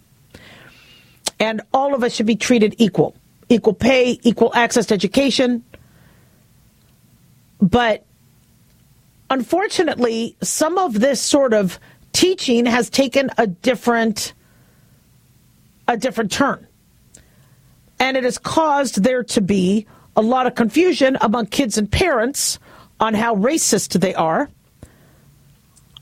and 1.39 1.61
all 1.73 1.93
of 1.93 2.03
us 2.03 2.13
should 2.13 2.25
be 2.25 2.35
treated 2.35 2.75
equal, 2.77 3.15
equal 3.49 3.73
pay, 3.73 4.19
equal 4.23 4.51
access 4.53 4.85
to 4.87 4.93
education. 4.93 5.63
But 7.61 8.05
unfortunately, 9.29 10.35
some 10.41 10.77
of 10.77 10.99
this 10.99 11.21
sort 11.21 11.53
of 11.53 11.79
teaching 12.11 12.65
has 12.65 12.89
taken 12.89 13.29
a 13.37 13.47
different 13.47 14.33
a 15.87 15.97
different 15.97 16.31
turn 16.31 16.65
and 18.03 18.17
it 18.17 18.25
has 18.25 18.37
caused 18.37 19.01
there 19.01 19.23
to 19.23 19.39
be 19.39 19.87
a 20.17 20.21
lot 20.21 20.45
of 20.45 20.55
confusion 20.55 21.17
among 21.21 21.45
kids 21.45 21.77
and 21.77 21.89
parents 21.89 22.59
on 22.99 23.13
how 23.13 23.33
racist 23.35 23.99
they 24.01 24.13
are, 24.13 24.49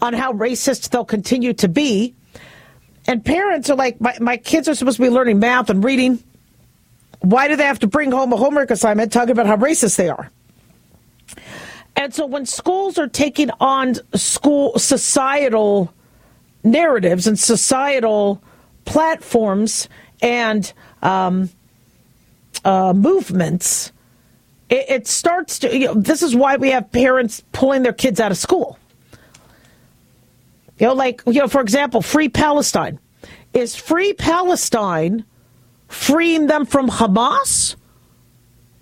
on 0.02 0.14
how 0.14 0.34
racist 0.34 0.90
they'll 0.90 1.06
continue 1.06 1.54
to 1.54 1.68
be. 1.68 2.16
And 3.08 3.24
parents 3.24 3.70
are 3.70 3.76
like, 3.76 4.00
my, 4.00 4.16
my 4.20 4.38
kids 4.38 4.68
are 4.68 4.76
supposed 4.76 4.98
to 4.98 5.04
be 5.04 5.10
learning 5.10 5.40
math 5.40 5.70
and 5.70 5.84
reading. 5.84 6.24
Why 7.20 7.48
do 7.48 7.56
they 7.56 7.66
have 7.66 7.80
to 7.80 7.88
bring 7.88 8.12
home 8.12 8.34
a 8.34 8.38
homework 8.38 8.72
assignment 8.72 9.12
talking 9.12 9.32
about 9.32 9.48
how 9.48 9.58
racist 9.58 9.96
they 9.98 10.10
are? 10.10 10.32
And 11.96 12.14
so 12.14 12.26
when 12.26 12.46
schools 12.46 12.98
are 12.98 13.08
taking 13.08 13.50
on 13.60 13.96
school 14.16 14.78
societal 14.80 15.94
narratives 16.64 17.28
and 17.28 17.38
societal 17.38 18.42
platforms 18.86 19.88
and 20.22 20.72
um, 21.02 21.50
uh, 22.64 22.94
movements, 22.94 23.92
it, 24.70 24.86
it, 24.90 25.08
starts 25.08 25.60
to. 25.60 25.78
You 25.78 25.88
know, 25.88 25.94
this 25.96 26.24
is 26.24 26.36
why 26.36 26.56
we 26.56 26.70
have 26.72 26.92
parents 26.92 27.44
pulling 27.52 27.84
their 27.84 27.94
kids 27.94 28.20
out 28.20 28.32
of 28.32 28.38
school. 28.38 28.80
You 30.82 30.88
know, 30.88 30.94
like 30.94 31.22
you 31.28 31.40
know, 31.40 31.48
for 31.48 31.62
example, 31.62 32.02
Free 32.02 32.28
Palestine. 32.28 33.00
Is 33.54 33.76
Free 33.76 34.14
Palestine 34.14 35.24
freeing 35.88 36.48
them 36.48 36.66
from 36.66 36.90
Hamas 36.90 37.76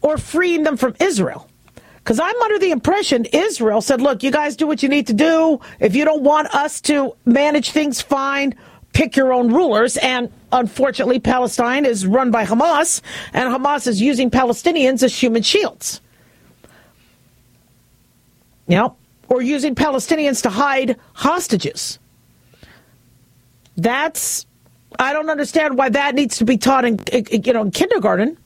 or 0.02 0.18
freeing 0.18 0.64
them 0.64 0.78
from 0.78 0.96
Israel? 1.02 1.50
Because 1.98 2.20
I'm 2.20 2.42
under 2.42 2.58
the 2.58 2.72
impression 2.72 3.26
Israel 3.26 3.82
said, 3.82 4.02
look, 4.02 4.24
you 4.24 4.32
guys 4.32 4.56
do 4.56 4.66
what 4.66 4.82
you 4.82 4.88
need 4.88 5.08
to 5.08 5.14
do. 5.14 5.60
If 5.82 5.94
you 5.94 6.06
don't 6.06 6.24
want 6.24 6.48
us 6.56 6.80
to 6.82 7.16
manage 7.26 7.72
things, 7.72 8.02
fine 8.02 8.56
pick 8.94 9.16
your 9.16 9.34
own 9.34 9.54
rulers. 9.54 9.98
And 9.98 10.32
unfortunately, 10.52 11.20
Palestine 11.20 11.86
is 11.86 12.06
run 12.06 12.32
by 12.32 12.46
Hamas, 12.46 13.02
and 13.34 13.54
Hamas 13.54 13.88
is 13.88 14.02
using 14.02 14.32
Palestinians 14.32 15.04
as 15.04 15.22
human 15.22 15.44
shields. 15.44 16.02
Know, 18.68 18.96
or 19.30 19.42
using 19.42 19.76
Palestinians 19.76 20.42
to 20.44 20.50
hide 20.50 20.98
hostages. 21.14 22.00
That's 23.78 24.46
I 24.98 25.14
don't 25.14 25.30
understand 25.30 25.78
why 25.78 25.90
that 25.90 26.16
needs 26.16 26.38
to 26.40 26.46
be 26.46 26.58
taught 26.58 26.86
in 26.86 27.00
you 27.14 27.54
know 27.54 27.62
in 27.62 27.72
kindergarten. 27.72 28.38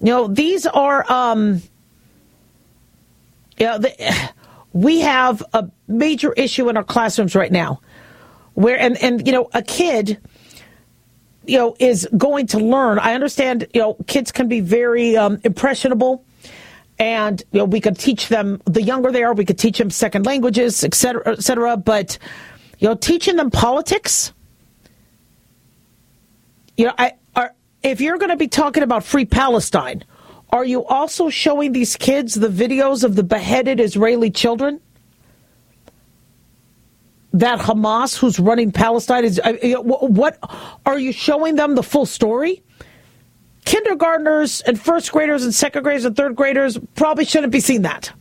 You 0.00 0.06
know, 0.06 0.26
these 0.26 0.66
are 0.66 1.10
um 1.10 1.62
you 3.58 3.66
know, 3.66 3.78
the, 3.78 4.30
we 4.72 5.00
have 5.00 5.42
a 5.52 5.70
major 5.88 6.32
issue 6.32 6.68
in 6.68 6.76
our 6.76 6.84
classrooms 6.84 7.34
right 7.34 7.52
now 7.52 7.80
where 8.56 8.78
and 8.78 8.96
and 9.02 9.26
you 9.26 9.32
know 9.32 9.48
a 9.54 9.62
kid 9.62 10.18
you 11.46 11.56
know 11.56 11.76
is 11.78 12.08
going 12.16 12.46
to 12.46 12.58
learn 12.58 12.98
i 12.98 13.14
understand 13.14 13.66
you 13.72 13.80
know 13.80 13.96
kids 14.06 14.32
can 14.32 14.48
be 14.48 14.60
very 14.60 15.16
um, 15.16 15.38
impressionable 15.44 16.24
and 16.98 17.42
you 17.52 17.58
know 17.58 17.64
we 17.64 17.80
could 17.80 17.98
teach 17.98 18.28
them 18.28 18.60
the 18.64 18.82
younger 18.82 19.12
they 19.12 19.22
are 19.22 19.34
we 19.34 19.44
could 19.44 19.58
teach 19.58 19.78
them 19.78 19.90
second 19.90 20.26
languages 20.26 20.82
et 20.84 20.94
cetera 20.94 21.22
et 21.26 21.42
cetera 21.42 21.76
but 21.76 22.18
you 22.78 22.88
know 22.88 22.94
teaching 22.94 23.36
them 23.36 23.50
politics 23.50 24.32
you 26.76 26.86
know 26.86 26.92
i 26.98 27.12
are 27.34 27.54
if 27.82 28.00
you're 28.00 28.18
going 28.18 28.30
to 28.30 28.36
be 28.36 28.48
talking 28.48 28.82
about 28.82 29.04
free 29.04 29.24
palestine 29.24 30.02
are 30.50 30.64
you 30.64 30.84
also 30.86 31.28
showing 31.28 31.72
these 31.72 31.96
kids 31.96 32.34
the 32.34 32.48
videos 32.48 33.02
of 33.02 33.16
the 33.16 33.24
beheaded 33.24 33.80
Israeli 33.80 34.30
children? 34.30 34.80
that 37.36 37.58
Hamas, 37.58 38.16
who's 38.16 38.38
running 38.38 38.72
Palestine, 38.72 39.24
is 39.24 39.38
what 39.44 40.38
are 40.86 40.98
you 40.98 41.12
showing 41.12 41.56
them 41.56 41.74
the 41.74 41.82
full 41.82 42.06
story? 42.06 42.62
Kindergartners 43.66 44.60
and 44.62 44.80
first 44.80 45.10
graders 45.10 45.44
and 45.44 45.52
second 45.54 45.82
graders 45.82 46.04
and 46.04 46.16
third 46.16 46.36
graders 46.36 46.78
probably 46.94 47.24
shouldn't 47.24 47.52
be 47.52 47.60
seeing 47.60 47.82
that. 47.82 48.12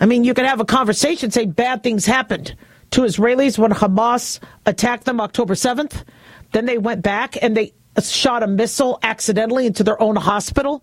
I 0.00 0.06
mean, 0.06 0.24
you 0.24 0.32
could 0.32 0.46
have 0.46 0.60
a 0.60 0.64
conversation, 0.64 1.30
say 1.30 1.44
bad 1.44 1.82
things 1.82 2.06
happened 2.06 2.56
to 2.92 3.02
Israelis 3.02 3.58
when 3.58 3.70
Hamas 3.70 4.40
attacked 4.64 5.04
them 5.04 5.20
October 5.20 5.54
7th. 5.54 6.04
Then 6.52 6.64
they 6.64 6.78
went 6.78 7.02
back 7.02 7.36
and 7.42 7.54
they 7.54 7.74
shot 8.02 8.42
a 8.42 8.46
missile 8.46 8.98
accidentally 9.02 9.66
into 9.66 9.84
their 9.84 10.00
own 10.00 10.16
hospital. 10.16 10.82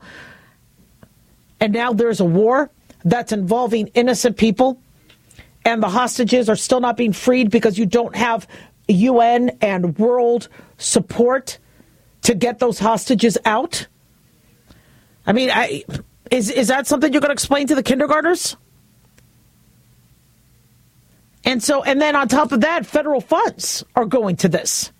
And 1.59 1.73
now 1.73 1.93
there's 1.93 2.19
a 2.19 2.25
war 2.25 2.69
that's 3.05 3.31
involving 3.31 3.87
innocent 3.87 4.37
people. 4.37 4.79
And 5.65 5.81
the 5.81 5.89
hostages 5.89 6.47
are 6.47 6.55
still 6.55 6.79
not 6.79 6.95
being 6.95 7.13
freed 7.13 7.49
because 7.49 7.79
you 7.79 7.87
don't 7.87 8.15
have 8.15 8.47
UN 8.87 9.49
and 9.61 9.97
world 9.97 10.47
support 10.77 11.57
to 12.23 12.33
get 12.33 12.59
those 12.59 12.79
hostages 12.79 13.37
out. 13.45 13.87
I 15.25 15.33
mean, 15.33 15.49
I, 15.51 15.83
is, 16.31 16.49
is 16.49 16.67
that 16.69 16.87
something 16.87 17.11
you're 17.13 17.21
going 17.21 17.29
to 17.29 17.33
explain 17.33 17.67
to 17.67 17.75
the 17.75 17.83
kindergartners? 17.83 18.57
And 21.45 21.61
so, 21.61 21.83
and 21.83 22.01
then 22.01 22.15
on 22.15 22.27
top 22.27 22.51
of 22.51 22.61
that, 22.61 22.85
federal 22.85 23.21
funds 23.21 23.83
are 23.95 24.05
going 24.05 24.37
to 24.37 24.49
this. 24.49 24.91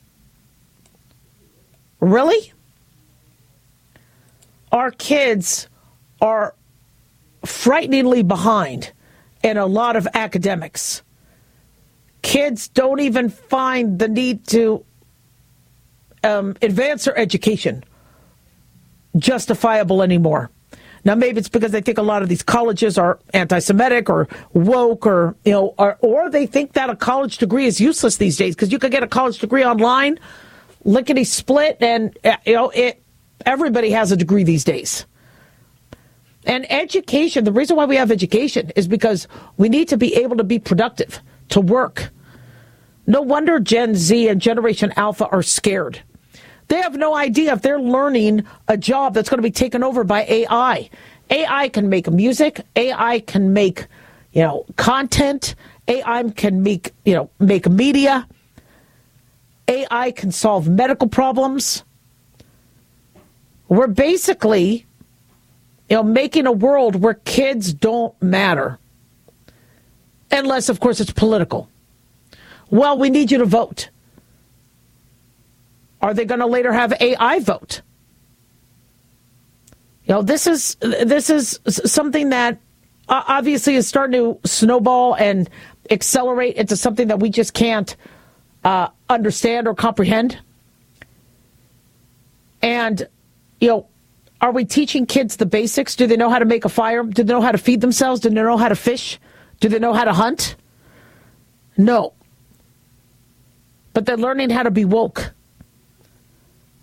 Really? 2.00 2.52
Our 4.72 4.92
kids 4.92 5.70
are 6.22 6.54
frighteningly 7.46 8.24
behind 8.24 8.92
in 9.42 9.58
a 9.58 9.66
lot 9.66 9.96
of 9.96 10.08
academics. 10.14 11.02
Kids 12.22 12.68
don't 12.70 13.00
even 13.00 13.30
find 13.30 14.00
the 14.00 14.08
need 14.08 14.48
to 14.48 14.86
um, 16.24 16.56
advance 16.62 17.06
their 17.06 17.18
education 17.18 17.84
justifiable 19.18 20.02
anymore. 20.02 20.50
Now, 21.06 21.16
maybe 21.16 21.40
it's 21.40 21.50
because 21.50 21.72
they 21.72 21.82
think 21.82 21.98
a 21.98 22.04
lot 22.04 22.24
of 22.24 22.30
these 22.30 22.44
colleges 22.44 22.98
are 22.98 23.20
anti-Semitic 23.34 24.10
or 24.10 24.28
woke, 24.54 25.06
or 25.06 25.36
you 25.44 25.52
know, 25.52 25.74
or, 25.78 25.98
or 26.00 26.30
they 26.30 26.46
think 26.46 26.74
that 26.74 26.90
a 26.90 26.96
college 26.96 27.38
degree 27.40 27.66
is 27.66 27.82
useless 27.82 28.18
these 28.18 28.38
days 28.38 28.56
because 28.56 28.72
you 28.72 28.80
could 28.80 28.92
get 28.92 29.04
a 29.04 29.08
college 29.08 29.40
degree 29.40 29.66
online, 29.66 30.18
lickety 30.86 31.26
split, 31.26 31.78
and 31.82 32.18
uh, 32.24 32.38
you 32.46 32.54
know, 32.54 32.70
it. 32.70 33.02
Everybody 33.46 33.92
has 33.92 34.14
a 34.14 34.16
degree 34.16 34.46
these 34.46 34.64
days. 34.64 35.06
And 36.46 36.70
education, 36.72 37.44
the 37.44 37.52
reason 37.52 37.76
why 37.76 37.86
we 37.86 37.98
have 37.98 38.10
education 38.12 38.72
is 38.78 38.88
because 38.88 39.28
we 39.58 39.68
need 39.68 39.90
to 39.90 39.98
be 39.98 40.16
able 40.16 40.38
to 40.38 40.44
be 40.46 40.60
productive, 40.60 41.20
to 41.50 41.60
work. 41.60 42.10
No 43.06 43.22
wonder 43.22 43.60
Gen 43.60 43.96
Z 43.96 44.30
and 44.30 44.42
Generation 44.42 44.94
Alpha 44.96 45.28
are 45.28 45.44
scared. 45.44 46.02
They 46.68 46.82
have 46.82 46.96
no 46.96 47.16
idea 47.16 47.54
if 47.54 47.62
they're 47.62 47.80
learning 47.80 48.46
a 48.68 48.78
job 48.78 49.14
that's 49.14 49.30
going 49.30 49.40
to 49.40 49.44
be 49.44 49.52
taken 49.52 49.84
over 49.84 50.04
by 50.04 50.24
AI. 50.24 50.90
AI 51.30 51.70
can 51.70 51.90
make 51.90 52.10
music, 52.10 52.62
AI 52.76 53.20
can 53.20 53.54
make, 53.54 53.88
you 54.32 54.42
know, 54.42 54.66
content, 54.76 55.56
AI 55.88 56.24
can 56.32 56.64
make, 56.64 56.94
you 57.06 57.14
know, 57.14 57.30
make 57.40 57.70
media. 57.70 58.28
AI 59.68 60.12
can 60.12 60.32
solve 60.32 60.68
medical 60.68 61.08
problems. 61.08 61.84
We're 63.70 63.88
basically, 63.88 64.86
you 65.90 65.96
know, 65.96 66.04
making 66.04 66.48
a 66.48 66.52
world 66.52 66.96
where 66.96 67.16
kids 67.16 67.74
don't 67.74 68.20
matter. 68.22 68.78
Unless, 70.32 70.70
of 70.70 70.80
course, 70.80 71.00
it's 71.00 71.12
political. 71.12 71.70
Well, 72.70 72.98
we 72.98 73.10
need 73.10 73.32
you 73.32 73.38
to 73.38 73.46
vote. 73.46 73.90
Are 76.04 76.14
they 76.14 76.26
going 76.26 76.42
to 76.42 76.46
later 76.48 76.74
have 76.74 76.94
AI 77.00 77.40
vote? 77.40 77.82
You 80.06 80.16
know, 80.16 80.22
this 80.22 80.48
is 80.48 80.76
this 80.82 81.30
is 81.30 81.62
something 81.66 82.30
that 82.30 82.60
obviously 83.08 83.76
is 83.76 83.88
starting 83.88 84.12
to 84.22 84.48
snowball 84.48 85.16
and 85.16 85.50
accelerate 85.90 86.58
into 86.58 86.76
something 86.76 87.08
that 87.08 87.22
we 87.22 87.30
just 87.30 87.54
can't 87.54 87.96
uh, 88.66 88.90
understand 89.10 89.66
or 89.66 89.76
comprehend. 89.76 90.40
And 92.62 93.08
you 93.62 93.70
know, 93.70 93.88
are 94.42 94.52
we 94.52 94.66
teaching 94.66 95.06
kids 95.06 95.38
the 95.38 95.46
basics? 95.46 95.96
Do 95.96 96.06
they 96.06 96.18
know 96.18 96.30
how 96.30 96.40
to 96.40 96.46
make 96.46 96.66
a 96.66 96.70
fire? 96.70 97.04
Do 97.04 97.24
they 97.24 97.34
know 97.34 97.42
how 97.42 97.54
to 97.54 97.58
feed 97.58 97.80
themselves? 97.80 98.20
Do 98.20 98.28
they 98.28 98.36
know 98.36 98.58
how 98.58 98.68
to 98.68 98.76
fish? 98.76 99.22
Do 99.62 99.70
they 99.70 99.80
know 99.80 99.94
how 99.94 100.04
to 100.04 100.14
hunt? 100.14 100.58
No. 101.78 102.12
But 103.94 104.06
they're 104.06 104.18
learning 104.18 104.50
how 104.50 104.64
to 104.64 104.72
be 104.72 104.84
woke. 104.84 105.34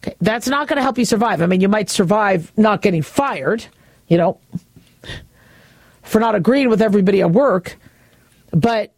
Okay, 0.03 0.17
that's 0.21 0.49
not 0.49 0.67
going 0.67 0.77
to 0.77 0.83
help 0.83 0.97
you 0.97 1.05
survive. 1.05 1.43
I 1.43 1.47
mean, 1.47 1.61
you 1.61 1.69
might 1.69 1.91
survive 1.91 2.53
not 2.57 2.81
getting 2.81 3.03
fired, 3.03 3.67
you 4.09 4.17
know, 4.17 4.41
for 6.03 6.21
not 6.21 6.35
agreeing 6.35 6.71
with 6.71 6.81
everybody 6.81 7.21
at 7.21 7.31
work, 7.31 7.77
but 8.51 8.93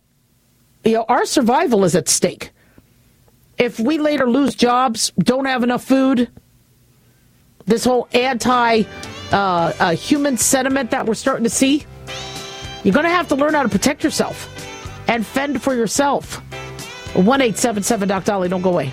you 0.85 0.93
know, 0.93 1.05
our 1.09 1.25
survival 1.27 1.85
is 1.85 1.95
at 1.95 2.09
stake. 2.09 2.51
If 3.59 3.79
we 3.79 3.99
later 3.99 4.29
lose 4.29 4.55
jobs, 4.55 5.13
don't 5.19 5.45
have 5.45 5.63
enough 5.63 5.85
food, 5.85 6.29
this 7.67 7.85
whole 7.85 8.09
anti 8.13 8.83
uh, 9.33 9.37
uh, 9.79 9.95
human 9.95 10.37
sentiment 10.37 10.91
that 10.91 11.07
we're 11.07 11.15
starting 11.15 11.45
to 11.45 11.51
see, 11.51 11.85
you're 12.85 12.95
going 12.95 13.05
to 13.05 13.11
have 13.11 13.29
to 13.29 13.35
learn 13.35 13.55
how 13.55 13.63
to 13.63 13.69
protect 13.69 14.03
yourself 14.05 14.49
and 15.09 15.27
fend 15.27 15.63
for 15.63 15.75
yourself. 15.75 16.37
1 17.15 17.41
877 17.41 18.09
Doc 18.09 18.25
Dolly, 18.25 18.49
don't 18.49 18.63
go 18.63 18.71
away. 18.71 18.93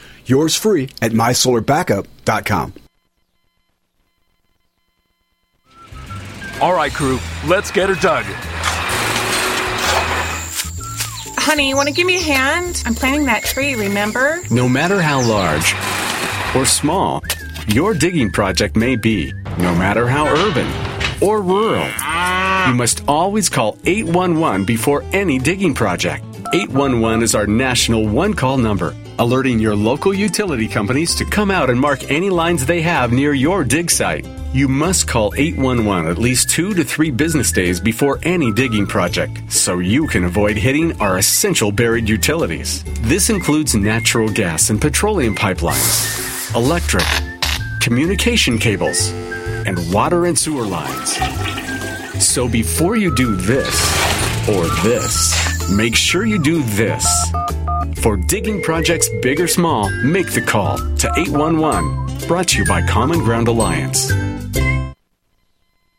Yours 0.31 0.55
free 0.55 0.87
at 1.01 1.11
mysolarbackup.com. 1.11 2.73
All 6.61 6.73
right, 6.73 6.93
crew, 6.93 7.19
let's 7.47 7.69
get 7.69 7.89
her 7.89 7.95
dug. 7.95 8.23
Honey, 11.37 11.67
you 11.67 11.75
want 11.75 11.89
to 11.89 11.93
give 11.93 12.07
me 12.07 12.15
a 12.15 12.21
hand? 12.21 12.81
I'm 12.85 12.95
planting 12.95 13.25
that 13.25 13.43
tree, 13.43 13.75
remember? 13.75 14.39
No 14.49 14.69
matter 14.69 15.01
how 15.01 15.19
large 15.27 15.75
or 16.55 16.65
small 16.65 17.21
your 17.67 17.93
digging 17.93 18.31
project 18.31 18.77
may 18.77 18.95
be, 18.95 19.33
no 19.57 19.75
matter 19.75 20.07
how 20.07 20.27
urban 20.27 20.67
or 21.21 21.41
rural, 21.41 21.87
you 22.69 22.73
must 22.73 23.03
always 23.05 23.49
call 23.49 23.77
811 23.83 24.63
before 24.63 25.03
any 25.11 25.39
digging 25.39 25.73
project. 25.73 26.23
811 26.53 27.21
is 27.21 27.35
our 27.35 27.47
national 27.47 28.07
one 28.07 28.33
call 28.33 28.57
number 28.57 28.95
alerting 29.21 29.59
your 29.59 29.75
local 29.75 30.11
utility 30.11 30.67
companies 30.67 31.13
to 31.13 31.23
come 31.23 31.51
out 31.51 31.69
and 31.69 31.79
mark 31.79 32.09
any 32.09 32.31
lines 32.31 32.65
they 32.65 32.81
have 32.81 33.11
near 33.11 33.35
your 33.35 33.63
dig 33.63 33.91
site. 33.91 34.25
You 34.51 34.67
must 34.67 35.07
call 35.07 35.31
811 35.37 36.09
at 36.09 36.17
least 36.17 36.49
two 36.49 36.73
to 36.73 36.83
three 36.83 37.11
business 37.11 37.51
days 37.51 37.79
before 37.79 38.17
any 38.23 38.51
digging 38.51 38.87
project 38.87 39.39
so 39.51 39.77
you 39.77 40.07
can 40.07 40.23
avoid 40.23 40.57
hitting 40.57 40.99
our 40.99 41.19
essential 41.19 41.71
buried 41.71 42.09
utilities. 42.09 42.83
This 43.01 43.29
includes 43.29 43.75
natural 43.75 44.27
gas 44.27 44.71
and 44.71 44.81
petroleum 44.81 45.35
pipelines, 45.35 46.55
electric, 46.55 47.05
communication 47.79 48.57
cables, 48.57 49.11
and 49.67 49.77
water 49.93 50.25
and 50.25 50.37
sewer 50.37 50.65
lines. 50.65 51.15
So 52.25 52.49
before 52.49 52.95
you 52.95 53.13
do 53.13 53.35
this 53.35 54.49
or 54.49 54.65
this, 54.81 55.69
make 55.69 55.95
sure 55.95 56.25
you 56.25 56.41
do 56.41 56.63
this. 56.63 57.05
For 57.97 58.17
digging 58.17 58.61
projects 58.61 59.09
big 59.21 59.39
or 59.39 59.47
small, 59.47 59.89
make 60.03 60.31
the 60.31 60.41
call 60.41 60.77
to 60.77 61.11
811. 61.17 62.27
Brought 62.27 62.47
to 62.49 62.59
you 62.59 62.65
by 62.65 62.81
Common 62.87 63.19
Ground 63.19 63.47
Alliance. 63.47 64.11